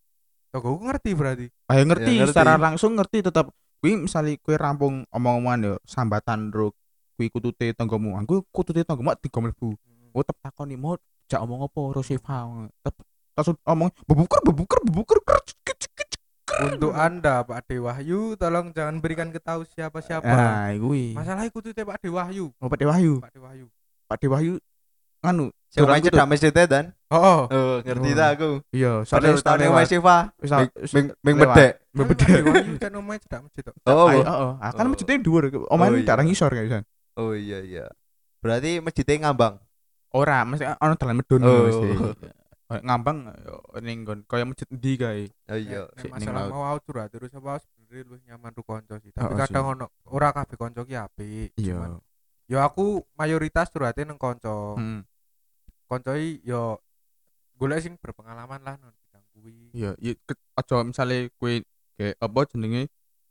tonggoku 0.52 0.86
ngerti 0.88 1.12
berarti 1.16 1.46
Ayo 1.68 1.84
ngerti, 1.88 2.12
Ya, 2.16 2.20
ngerti. 2.24 2.32
secara 2.32 2.54
langsung 2.56 2.96
ngerti 2.96 3.24
tetap 3.26 3.52
kuwi 3.80 3.96
misale 3.98 4.36
kowe 4.38 4.56
rampung 4.56 5.08
omong-omongan 5.08 5.60
yo 5.64 5.74
sambatan 5.84 6.52
ro 6.52 6.76
kuwi 7.16 7.28
kutute 7.28 7.72
tanggomu. 7.74 8.16
Aku 8.16 8.44
kutute 8.52 8.84
tanggomu 8.84 9.16
tiga 9.16 9.40
mlebu. 9.40 9.76
Oh 10.12 10.24
tep 10.24 10.36
takoni 10.40 10.76
mau 10.76 11.00
jak 11.26 11.40
omong 11.40 11.64
apa 11.64 11.80
ro 11.92 12.02
Siva. 12.02 12.38
Tep 12.82 12.96
langsung 13.34 13.56
omong 13.64 13.90
bebuker 14.04 14.40
bebuker 14.44 14.80
bebuker 14.84 15.20
untuk 16.60 16.92
anda 16.92 17.40
Pak 17.40 17.72
De 17.72 17.80
Wahyu 17.80 18.36
tolong 18.36 18.76
jangan 18.76 19.00
berikan 19.00 19.32
ketahu 19.32 19.64
siapa-siapa 19.70 20.28
Nah, 20.28 20.76
kuwi. 20.76 21.16
masalah 21.16 21.48
kutute 21.48 21.88
Pak 21.88 22.04
De 22.04 22.12
Wahyu 22.12 22.52
Oh, 22.60 22.68
Pak 22.68 22.84
Dewayu. 22.84 23.24
Pak 23.24 23.32
De 23.32 23.40
Wahyu 23.40 23.66
Pak 24.10 24.18
Dewayu 24.20 24.54
anu 25.22 25.52
main 25.78 26.00
kutut. 26.00 26.10
cedak 26.10 26.28
masjid 26.28 26.52
dan 26.54 26.86
oh 27.10 27.46
oh 27.46 27.74
ngerti 27.82 28.10
Oh. 28.10 28.16
ta 28.16 28.26
aku 28.32 28.50
iya 28.72 28.92
padahal 29.04 29.36
soalnya 29.36 29.44
tahun 29.44 29.60
yang 29.62 29.74
Mas 29.74 29.88
Siva 29.88 30.18
wis 30.38 30.52
wis 30.76 30.92
ming 30.94 31.08
ming 31.22 31.36
bedek 31.38 31.72
Mbak 31.90 32.06
Pak 32.06 32.16
De 32.18 32.40
Wahyu 32.44 32.74
kan 32.78 32.92
omahe 32.96 33.18
cedak 33.20 33.42
masjid 33.44 33.64
tok 33.64 33.76
oh 33.84 34.08
Ayo, 34.08 34.22
heeh. 34.22 34.52
Ah, 34.58 34.72
kan 34.72 34.86
Oh. 34.86 34.90
masjidnya 34.90 35.16
dhuwur. 35.20 35.44
Omahe 35.68 35.90
Oh, 35.90 35.94
oh, 35.94 35.98
iya. 35.98 36.06
darah 36.06 36.24
ngisor 36.24 36.50
kan 36.50 36.64
bisa. 36.64 36.80
oh 37.16 37.32
iya 37.32 37.60
iya 37.60 37.86
berarti 38.40 38.80
masjidnya 38.80 39.16
ngambang 39.26 39.56
Ora, 40.10 40.42
mesti 40.42 40.66
ana 40.66 40.96
dalan 40.96 41.22
medun 41.22 41.42
Oh. 41.44 41.70
mesti. 41.70 41.90
Kayak 42.66 42.84
ngambang 42.84 43.18
ning 43.80 43.98
nggon 44.02 44.20
kaya 44.26 44.46
masjid 44.46 44.66
endi 44.70 44.94
kae. 44.96 45.24
oh 45.46 45.58
iya 45.60 45.86
ning 45.96 46.12
masalah 46.12 46.48
mau 46.48 46.66
aku 46.68 46.80
curhat 46.88 47.10
terus 47.10 47.30
apa 47.30 47.58
sebenarnya 47.60 48.02
lu 48.06 48.16
nyaman 48.24 48.52
ru 48.52 48.62
konco 48.64 48.96
sih 48.98 49.10
tapi 49.10 49.26
Oh, 49.28 49.38
kadang 49.38 49.66
sih. 49.66 49.74
ono 49.76 49.86
ora 50.08 50.30
kabeh 50.30 50.56
konco 50.56 50.82
ki 50.82 50.96
apik 50.96 51.50
Iya. 51.56 51.98
yo 52.46 52.58
aku 52.60 53.06
mayoritas 53.14 53.70
curhate 53.70 54.02
nang 54.02 54.18
konco 54.18 54.78
Hmm. 55.90 55.92
konco 55.92 56.14
i 56.14 56.38
yo 56.44 56.78
golek 57.56 57.82
sing 57.82 57.94
berpengalaman 57.96 58.62
lah 58.62 58.78
non 58.78 58.94
bidang 58.94 59.24
kuwi 59.32 59.74
Iya, 59.74 59.92
iya 59.98 60.14
aja 60.54 60.76
misale 60.82 61.34
kowe 61.36 61.50
kayak 61.96 62.16
apa 62.16 62.40
jenenge 62.48 62.88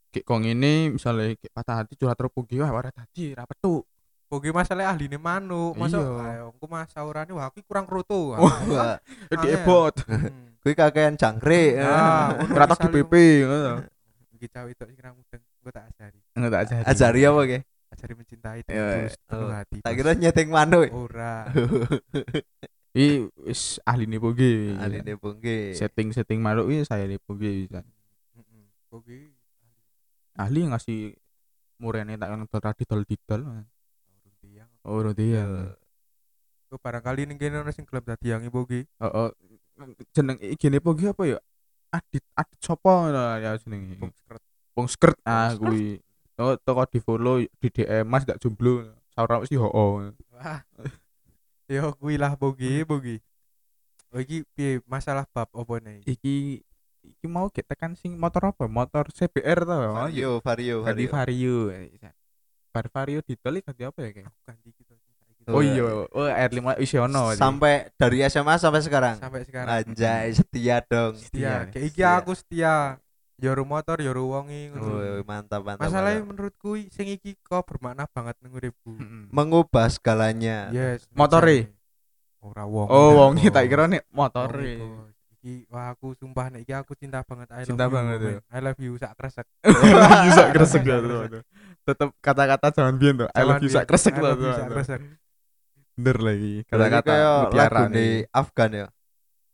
kayak 0.08 0.24
kok 0.24 0.38
ngene 0.38 0.74
misale 0.90 1.34
kayak 1.34 1.52
patah 1.52 1.74
hati 1.78 1.94
curhat 1.94 2.14
terus 2.14 2.28
pugi 2.30 2.58
wah 2.58 2.68
ora 2.68 2.90
dadi 2.90 3.32
ra 3.32 3.44
petuk. 3.44 3.86
Pogi 4.28 4.50
masalah 4.50 4.92
ahline 4.92 5.16
manuk 5.16 5.72
masa 5.74 5.96
Iya. 5.96 6.20
ayo 6.28 6.44
engko 6.52 6.66
mas 6.66 6.90
saurane 6.90 7.32
wah 7.32 7.48
aku 7.48 7.64
kurang 7.64 7.86
kroto 7.86 8.28
Wah, 8.36 8.44
Eh, 8.44 9.32
Angel. 9.32 9.56
Diebot. 9.56 9.94
Hmm. 10.04 10.52
kuwi 10.58 10.74
kakean 10.74 11.14
jangkrik 11.14 11.78
tak 11.80 12.76
di 12.82 12.88
PP 12.92 13.12
ngono. 13.42 13.72
iki 14.34 14.46
cawe 14.46 14.68
tok 14.68 14.86
sing 14.86 14.98
ra 14.98 15.10
mudeng 15.10 15.40
engko 15.40 15.70
tak 15.70 15.84
ajari 15.88 16.18
Enggak 16.34 16.50
tak 16.52 16.60
ajari. 16.62 16.84
ajari 16.84 17.20
apa 17.24 17.40
ki 17.42 17.58
ajari 17.98 18.14
mencintai 18.14 18.60
Iya, 18.62 18.70
dengan 18.70 18.86
tulus 18.94 19.16
penuh 19.26 19.42
oh. 19.42 19.50
hati 19.50 19.78
tak 19.82 19.92
kira 19.98 20.10
nyeting 20.14 20.48
manuk 20.54 20.86
ora 20.94 21.34
Iki 22.98 23.30
wis 23.44 23.76
ahline 23.84 24.16
pugi. 24.16 24.72
aline 24.74 25.14
bungke 25.20 25.76
Setting-setting 25.76 26.40
maluk 26.40 26.72
iki 26.72 26.88
saya 26.88 27.04
pugi 27.20 27.68
bisa. 27.68 27.84
Heeh. 27.84 28.64
Pogi 28.88 29.28
Ahli 30.38 30.66
ngasih 30.70 31.18
murene 31.82 32.14
tak 32.14 32.30
ngedol 32.30 32.74
didol 32.78 33.02
didol. 33.02 33.42
Oh, 34.86 35.02
Rodial. 35.02 35.74
Kok 36.70 36.80
barangkali 36.80 37.26
ning 37.26 37.36
kene 37.36 37.60
ono 37.60 37.74
sing 37.74 37.84
gelem 37.84 38.06
dadi 38.06 38.30
yang 38.30 38.42
ibu 38.46 38.64
ki. 38.64 38.86
Oh, 39.02 39.28
oh. 39.28 39.30
jeneng 40.14 40.38
igene 40.40 40.78
po 40.80 40.94
ki 40.94 41.10
apa 41.10 41.22
ya? 41.26 41.38
Adit 41.90 42.24
Adit 42.38 42.60
sapa 42.62 42.88
ngono 42.88 43.20
ya 43.42 43.58
jenenge. 43.58 43.98
Wong 44.78 44.88
skirt 44.88 45.18
ah 45.26 45.52
kuwi. 45.58 45.98
Oh, 46.38 46.54
toko 46.54 46.86
di 46.86 47.02
follow 47.02 47.42
di 47.42 47.68
DM 47.68 48.06
Mas 48.06 48.22
gak 48.22 48.38
jomblo. 48.38 48.86
Saura 49.10 49.42
mesti 49.42 49.58
hoo. 49.58 50.14
Wah. 50.38 50.62
Yo 51.66 51.92
kuwi 51.98 52.14
lah 52.14 52.38
bogi, 52.38 52.86
bogi. 52.86 53.18
Oh 54.08 54.22
iki 54.22 54.46
piye 54.56 54.80
masalah 54.88 55.28
bab 55.28 55.52
opo 55.52 55.76
nih? 55.76 56.00
Iki 56.06 56.64
iki 57.04 57.26
mau 57.28 57.52
gek 57.52 57.66
tekan 57.68 57.92
sing 57.92 58.16
motor 58.16 58.54
apa? 58.54 58.64
Motor 58.64 59.10
CBR 59.12 59.68
to. 59.68 59.76
Vario, 59.92 60.30
Vario, 60.40 60.76
Ganti 60.86 61.04
Vario. 61.10 61.74
Vario. 61.74 62.10
Bar 62.72 62.86
Vario 62.88 63.20
ditolik 63.20 63.66
ganti 63.68 63.82
apa 63.84 63.98
ya 64.00 64.10
kayak? 64.14 64.32
Ganti 64.46 64.68
gitu. 64.78 64.94
Oh 65.48 65.64
iya, 65.64 65.80
oh 66.12 66.28
R5 66.28 66.76
wis 66.76 66.92
ono. 66.96 67.32
iki. 67.32 67.40
Sampai 67.40 67.88
dari 67.96 68.20
SMA 68.28 68.54
sampai 68.60 68.80
sekarang. 68.84 69.16
sampai 69.16 69.42
sekarang. 69.48 69.68
Anjay, 69.68 70.36
setia 70.36 70.84
dong. 70.84 71.16
Setia. 71.16 71.64
Setia. 71.66 71.72
Kayak 71.72 71.84
iki 71.88 72.02
aku 72.04 72.32
setia. 72.36 73.00
Yoru 73.38 73.62
motor, 73.62 74.02
yoru 74.02 74.34
wongi 74.34 74.74
ngono. 74.74 74.98
Woi, 74.98 75.22
mantap, 75.22 75.62
mantap. 75.62 75.86
Masalahnya 75.86 76.26
mantap. 76.26 76.30
menurutku 76.34 76.74
sing 76.90 77.06
iki 77.06 77.38
kok 77.38 77.62
bermakna 77.70 78.10
banget 78.10 78.34
nang 78.42 78.50
uripku. 78.50 78.98
Mengubah 79.30 79.86
segalanya. 79.94 80.74
Yes. 80.74 81.06
Motore? 81.14 81.70
Ora 82.42 82.66
wong. 82.66 82.90
Oh, 82.90 83.14
wong 83.14 83.32
tak 83.38 83.70
kira 83.70 83.86
nek 83.86 84.02
motor. 84.10 84.50
Iki 85.38 85.70
wah 85.70 85.94
aku 85.94 86.18
sumpah 86.18 86.50
nek 86.50 86.66
iki 86.66 86.74
aku 86.74 86.98
cinta 86.98 87.22
banget 87.22 87.46
I 87.54 87.62
Cinta 87.62 87.86
you. 87.86 87.94
banget, 87.94 88.18
men. 88.18 88.34
ya. 88.34 88.40
I 88.50 88.58
love 88.58 88.80
you 88.82 88.98
sak 88.98 89.14
kresek. 89.14 89.46
Kresek 90.58 90.82
Sak 90.82 90.82
ya. 90.82 90.98
kresek. 90.98 91.42
Tetep 91.86 92.08
kata-kata 92.18 92.66
zaman 92.74 92.98
biyen 92.98 93.22
tuh. 93.22 93.30
I 93.30 93.46
love 93.46 93.62
you 93.62 93.70
sak 93.70 93.86
kresek 93.86 94.18
I 94.18 94.22
lah 94.22 94.34
love 94.34 94.42
you 94.42 94.50
tuh. 94.50 94.58
sak 94.58 94.66
kresek. 94.66 95.00
Bener 95.94 96.18
lagi. 96.18 96.54
Kata-kata 96.66 97.12
mutiara 97.46 97.86
lagu 97.86 97.94
nih. 97.94 97.98
di 98.02 98.06
Afgan 98.34 98.70
ya. 98.74 98.86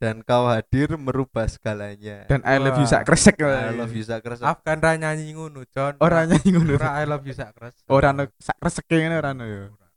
Dan 0.04 0.20
kau 0.20 0.44
hadir 0.52 1.00
merubah 1.00 1.48
segalanya. 1.48 2.28
Dan 2.28 2.44
I 2.44 2.60
love 2.60 2.76
you 2.76 2.84
Wah. 2.84 3.00
sak 3.00 3.08
kresek. 3.08 3.40
I 3.40 3.72
love 3.72 3.88
you 3.96 4.04
Sakres. 4.04 4.44
Afgan 4.44 4.84
ra 4.84 5.00
nyanyi 5.00 5.32
ngono, 5.32 5.64
Jon. 5.72 5.96
Ora 5.96 6.28
nyanyi 6.28 6.48
ngono. 6.52 6.76
Ora 6.76 7.00
I 7.00 7.08
love 7.08 7.24
you 7.24 7.32
sak 7.32 7.56
kresek. 7.56 7.88
Ora 7.88 8.12
sak 8.36 8.56
kresek 8.60 8.84
ngene 8.84 9.16
ora 9.16 9.32
ono 9.32 9.48
ya. 9.48 9.64
Ora. 9.72 9.88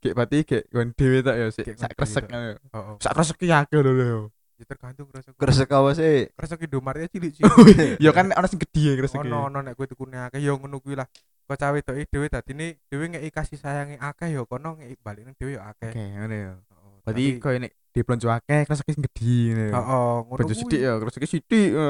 Kayak 0.00 0.14
berarti 0.16 0.38
kayak 0.48 0.64
gon 0.72 0.88
dhewe 0.96 1.18
tak 1.20 1.36
ya 1.36 1.46
sik 1.52 1.66
sak 1.76 1.92
kresek 1.92 2.24
ngono 2.32 2.46
ya. 2.48 2.58
Oh, 2.72 2.78
oh. 2.80 2.96
Sak 3.04 3.12
kresek 3.12 3.36
akeh 3.44 3.80
lho 3.84 3.92
lho. 3.92 4.32
Ya 4.56 4.64
tergantung 4.64 5.06
kresek. 5.12 5.36
Kresek 5.36 5.68
apa 5.68 5.90
sih? 5.92 6.32
Kresek 6.32 6.64
Indomaret 6.64 7.04
ya 7.04 7.08
cilik 7.12 7.32
sih. 7.36 7.44
Ya 8.08 8.10
kan 8.16 8.32
ana 8.32 8.48
sing 8.48 8.56
gedhe 8.64 8.96
kresek. 8.96 9.20
ono 9.20 9.52
ono 9.52 9.60
nek 9.60 9.76
kowe 9.76 9.84
tukune 9.84 10.16
akeh 10.24 10.40
ya 10.40 10.56
ngono 10.56 10.80
kuwi 10.80 10.96
lah. 10.96 11.04
Kok 11.44 11.56
cawe 11.60 11.76
wedoke 11.76 12.08
dhewe 12.08 12.32
dadine 12.32 12.80
dhewe 12.88 13.12
ngeki 13.12 13.28
kasih 13.28 13.60
sayange 13.60 14.00
akeh 14.00 14.32
ya 14.32 14.40
kono 14.48 14.80
ngeki 14.80 14.96
balik 15.04 15.28
nang 15.28 15.36
dhewe 15.36 15.60
ya 15.60 15.68
akeh. 15.68 15.92
Oke, 15.92 16.00
ya. 16.00 16.24
Heeh. 16.24 16.56
Berarti 17.04 17.24
koyo 17.40 17.58
nek 17.60 17.72
diplonjo 17.90 18.28
akeh 18.28 18.62
kresek 18.64 18.86
sing 18.88 19.02
gedhe 19.02 19.34
ngono 19.50 19.62
ya. 19.62 19.70
Heeh, 19.74 20.14
ngono 20.22 20.40
kuwi. 20.40 20.54
sithik 20.54 20.80
ya, 20.80 20.92
kresek 20.96 21.24
sithik. 21.24 21.70
ya. 21.70 21.88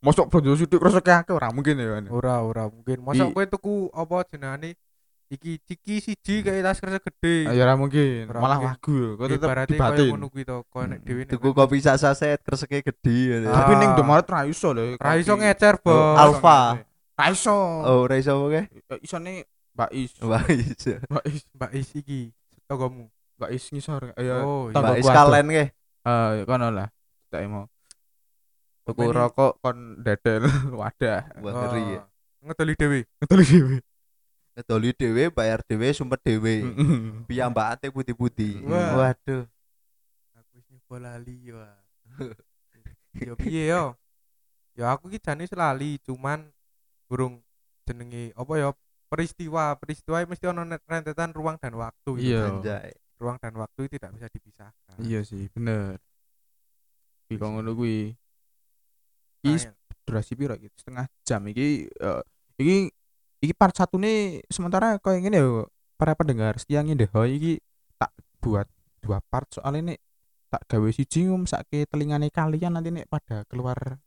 Mosok 0.00 0.26
blonjo 0.28 0.56
sithik 0.56 0.78
kresek 0.78 1.04
akeh 1.04 1.32
ora 1.32 1.48
mungkin 1.48 1.76
ya. 1.76 1.88
kan? 1.94 2.04
Ora 2.08 2.34
ora 2.40 2.64
mungkin. 2.66 2.98
I- 3.28 3.32
kowe 3.32 3.44
tuku 3.46 3.74
apa 3.90 4.16
jenengane 4.26 4.70
iki 5.26 5.56
ciki 5.58 5.98
siji 5.98 6.34
kayak 6.40 6.62
tas 6.62 6.78
kresek 6.78 7.02
gede. 7.02 7.48
Ah, 7.48 7.52
Ya 7.52 7.64
ora 7.64 7.74
mungkin. 7.74 8.28
Ora 8.28 8.38
Malah 8.38 8.58
wagu. 8.62 9.16
Kok 9.16 9.26
tetep 9.26 9.40
Ibaratnya 9.42 9.66
koyo 9.70 9.80
dibatin. 9.80 10.10
ngono 10.12 10.26
kuwi 10.28 10.44
to, 10.44 10.56
koyo 10.68 10.84
nek 10.86 10.98
Hmm. 11.00 11.06
dhewe 11.08 11.22
Tuku 11.26 11.48
kopi 11.50 11.76
sak 11.78 11.96
saset 11.96 12.38
kreseknya 12.38 12.80
gede. 12.82 13.18
gitu. 13.34 13.48
Ah. 13.48 13.64
Tapi 13.64 13.72
ning 13.76 13.90
Indomaret 13.92 14.26
ra 14.26 14.44
iso 14.44 14.70
lho. 14.70 14.94
ra 14.96 15.16
iso 15.16 15.32
ngecer, 15.34 15.80
Bos. 15.80 15.92
Oh, 15.92 16.14
Alfa. 16.14 16.84
Ra 17.14 17.26
iso. 17.28 17.56
Oh, 17.82 18.04
ora 18.04 18.14
iso 18.14 18.30
apa 18.32 18.46
ke? 18.48 18.62
Ya, 18.70 18.94
Isone 19.00 19.32
Mbak 19.74 19.90
Is. 19.90 20.12
Wah, 20.22 20.44
iso. 20.46 20.92
Mbak 21.10 21.24
Is, 21.26 21.42
Mbak 21.50 21.70
Is 21.72 21.88
iki 21.94 22.20
togomu. 22.64 23.10
Mbak 23.44 23.50
Is 23.52 23.64
ngisor. 23.68 24.02
Ya, 24.16 24.40
Oh, 24.40 24.68
iya. 24.68 24.74
Tonggo 24.74 24.94
Is 24.96 25.04
kalen 25.06 25.46
ke? 25.48 25.64
eh 26.04 26.30
kono 26.44 26.68
lah. 26.68 26.88
Tak 27.28 27.40
mau. 27.44 27.68
Tuku 28.84 29.04
rokok 29.08 29.52
kon 29.60 30.00
dadel 30.00 30.44
wadah. 30.80 31.20
Wah, 31.40 31.52
ngeri 31.52 31.82
ya. 31.92 32.00
Ngedoli 32.40 32.72
dhewe. 32.76 33.00
Betul 33.16 33.40
dhewe. 33.40 33.76
Ngedoli 34.54 34.90
dhewe, 34.92 35.22
bayar 35.28 35.60
dhewe, 35.64 35.88
sumpet 35.92 36.20
dhewe. 36.20 36.64
Piyambakate 37.24 37.88
putih-putih. 37.88 38.60
Wah. 38.64 39.12
Waduh. 39.12 39.44
Aku 40.36 40.50
wis 40.56 40.66
nyoba 40.68 40.96
lali 41.00 41.36
wah. 41.48 41.80
Yo 43.16 43.36
piye 43.36 43.72
yo? 43.72 43.96
Ya 44.76 44.92
aku 44.92 45.08
ki 45.08 45.20
jane 45.20 45.48
lali, 45.48 45.96
cuman 46.02 46.48
burung 47.08 47.40
jenenge 47.84 48.32
apa 48.34 48.52
ya 48.56 48.68
peristiwa 49.06 49.76
peristiwa 49.78 50.24
mesti 50.24 50.44
ono 50.50 50.66
net- 50.66 50.82
rentetan 50.84 51.30
ruang 51.30 51.54
dan 51.56 51.72
waktu 51.76 52.10
gitu. 52.18 52.60
Iya. 52.60 52.90
Ruang 53.18 53.38
dan 53.38 53.54
waktu 53.54 53.86
tidak 53.86 54.10
bisa 54.14 54.26
dipisahkan 54.26 54.96
Iya 55.00 55.22
sih, 55.22 55.46
bener. 55.54 56.02
Iki 57.30 57.40
kok 57.40 57.48
ngono 57.48 57.72
kuwi. 57.72 58.12
Nah, 59.44 59.54
Iki 59.54 59.56
durasi 60.04 60.32
piro 60.36 60.54
iki? 60.58 60.68
Setengah 60.76 61.06
jam 61.24 61.42
iki 61.48 61.88
eh, 61.88 62.22
iki 62.60 62.76
iki 63.44 63.52
part 63.56 63.76
satu 63.76 64.00
nih 64.00 64.44
sementara 64.48 64.96
koyo 65.00 65.20
ngene 65.20 65.38
yo 65.40 65.68
para 66.00 66.16
pendengar 66.16 66.56
setia 66.56 66.80
ngindeho 66.80 67.24
iki 67.28 67.60
tak 68.00 68.12
buat 68.40 68.68
dua 69.04 69.20
part 69.20 69.48
soalnya 69.52 69.94
nih 69.94 69.98
tak 70.48 70.62
gawe 70.70 70.88
siji 70.92 71.28
ngum 71.28 71.44
sake 71.44 71.84
telingane 71.90 72.32
kalian 72.32 72.78
nanti 72.78 72.88
nih 72.94 73.04
pada 73.10 73.44
keluar 73.48 74.00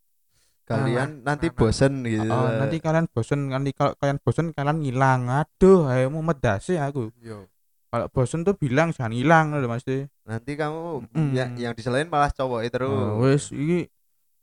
Kalian 0.68 1.24
nanti 1.24 1.48
nah, 1.48 1.56
nah. 1.56 1.60
bosen 1.64 1.94
gitu. 2.04 2.28
Oh, 2.28 2.52
nanti 2.60 2.78
kalian 2.84 3.08
bosen 3.08 3.40
nanti 3.48 3.72
kalau 3.72 3.96
kalian 3.96 4.20
bosen 4.20 4.52
kalian 4.52 4.84
ngilang 4.84 5.32
aduh 5.32 5.88
ayo 5.88 6.12
mau 6.12 6.20
medase 6.20 6.76
aku 6.76 7.08
yo 7.24 7.48
kalau 7.88 8.08
bosen 8.12 8.44
tuh 8.44 8.56
bilang 8.60 8.92
jangan 8.92 9.16
hilang 9.16 9.46
loh 9.56 9.68
mas 9.72 9.88
Nanti 10.28 10.60
kamu 10.60 11.08
Mm. 11.16 11.32
ya, 11.32 11.46
yang 11.56 11.74
diselain 11.74 12.12
malah 12.12 12.32
cowok 12.32 12.62
itu. 12.68 12.84
Oh, 12.84 13.24
wes 13.24 13.50
ini 13.56 13.88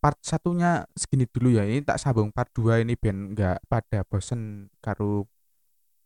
part 0.00 0.16
satunya 0.24 0.85
segini 0.96 1.28
dulu 1.28 1.52
ya. 1.57 1.64
Ini 1.68 1.85
tak 1.85 2.00
sambung 2.00 2.33
part 2.33 2.48
2 2.57 2.80
ini 2.85 2.96
ben 2.96 3.33
enggak 3.37 3.61
pada 3.68 4.04
bosen 4.04 4.72
karo 4.80 5.28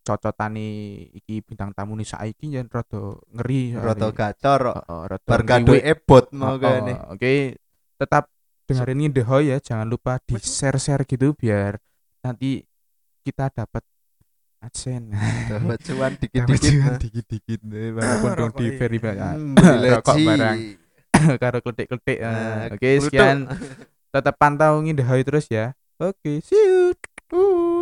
cocotane 0.03 0.69
iki 1.13 1.45
bintang 1.45 1.77
tamu 1.77 1.93
nih 1.95 2.09
saiki 2.09 2.49
jan 2.51 2.67
rada 2.73 3.19
ngeri. 3.35 3.77
Rada 3.77 4.09
gacor. 4.11 4.63
Heeh, 4.75 5.03
rada 5.11 5.35
ngriwik. 5.63 5.83
ebot 5.85 6.25
mau 6.35 6.57
kene. 6.57 6.95
Oke, 7.13 7.61
tetap 8.01 8.33
dengerin 8.69 9.09
ini 9.09 9.23
ya, 9.49 9.57
jangan 9.61 9.89
lupa 9.89 10.21
di 10.21 10.37
share-share 10.37 11.09
gitu 11.09 11.33
biar 11.33 11.81
nanti 12.21 12.61
kita 13.25 13.49
dapat 13.53 13.81
adsense. 14.59 15.15
Dapat 15.47 15.79
cuan 15.87 16.13
dikit-dikit. 16.17 16.73
cuan 16.73 16.89
nah. 16.93 16.99
dikit-dikit 16.99 17.61
nih, 17.63 17.87
walaupun 17.95 18.31
dong 18.35 18.53
di 18.55 18.65
iya. 18.65 18.77
verify 18.77 19.15
Hmm, 19.17 19.55
beli 19.55 19.89
Rokok 19.89 20.17
barang. 20.19 20.59
karo 21.39 21.59
kletik-kletik. 21.61 22.19
Nah, 22.21 22.67
Eh, 22.69 22.75
Oke, 22.75 22.89
kluthuk. 22.99 23.05
sekian 23.11 23.37
tetap 24.09 24.35
pantau 24.37 24.79
ngindahoy 24.81 25.23
terus 25.23 25.47
ya. 25.49 25.75
Oke, 25.99 26.43
see 26.43 26.55
you. 26.57 26.95
Uh. 27.29 27.78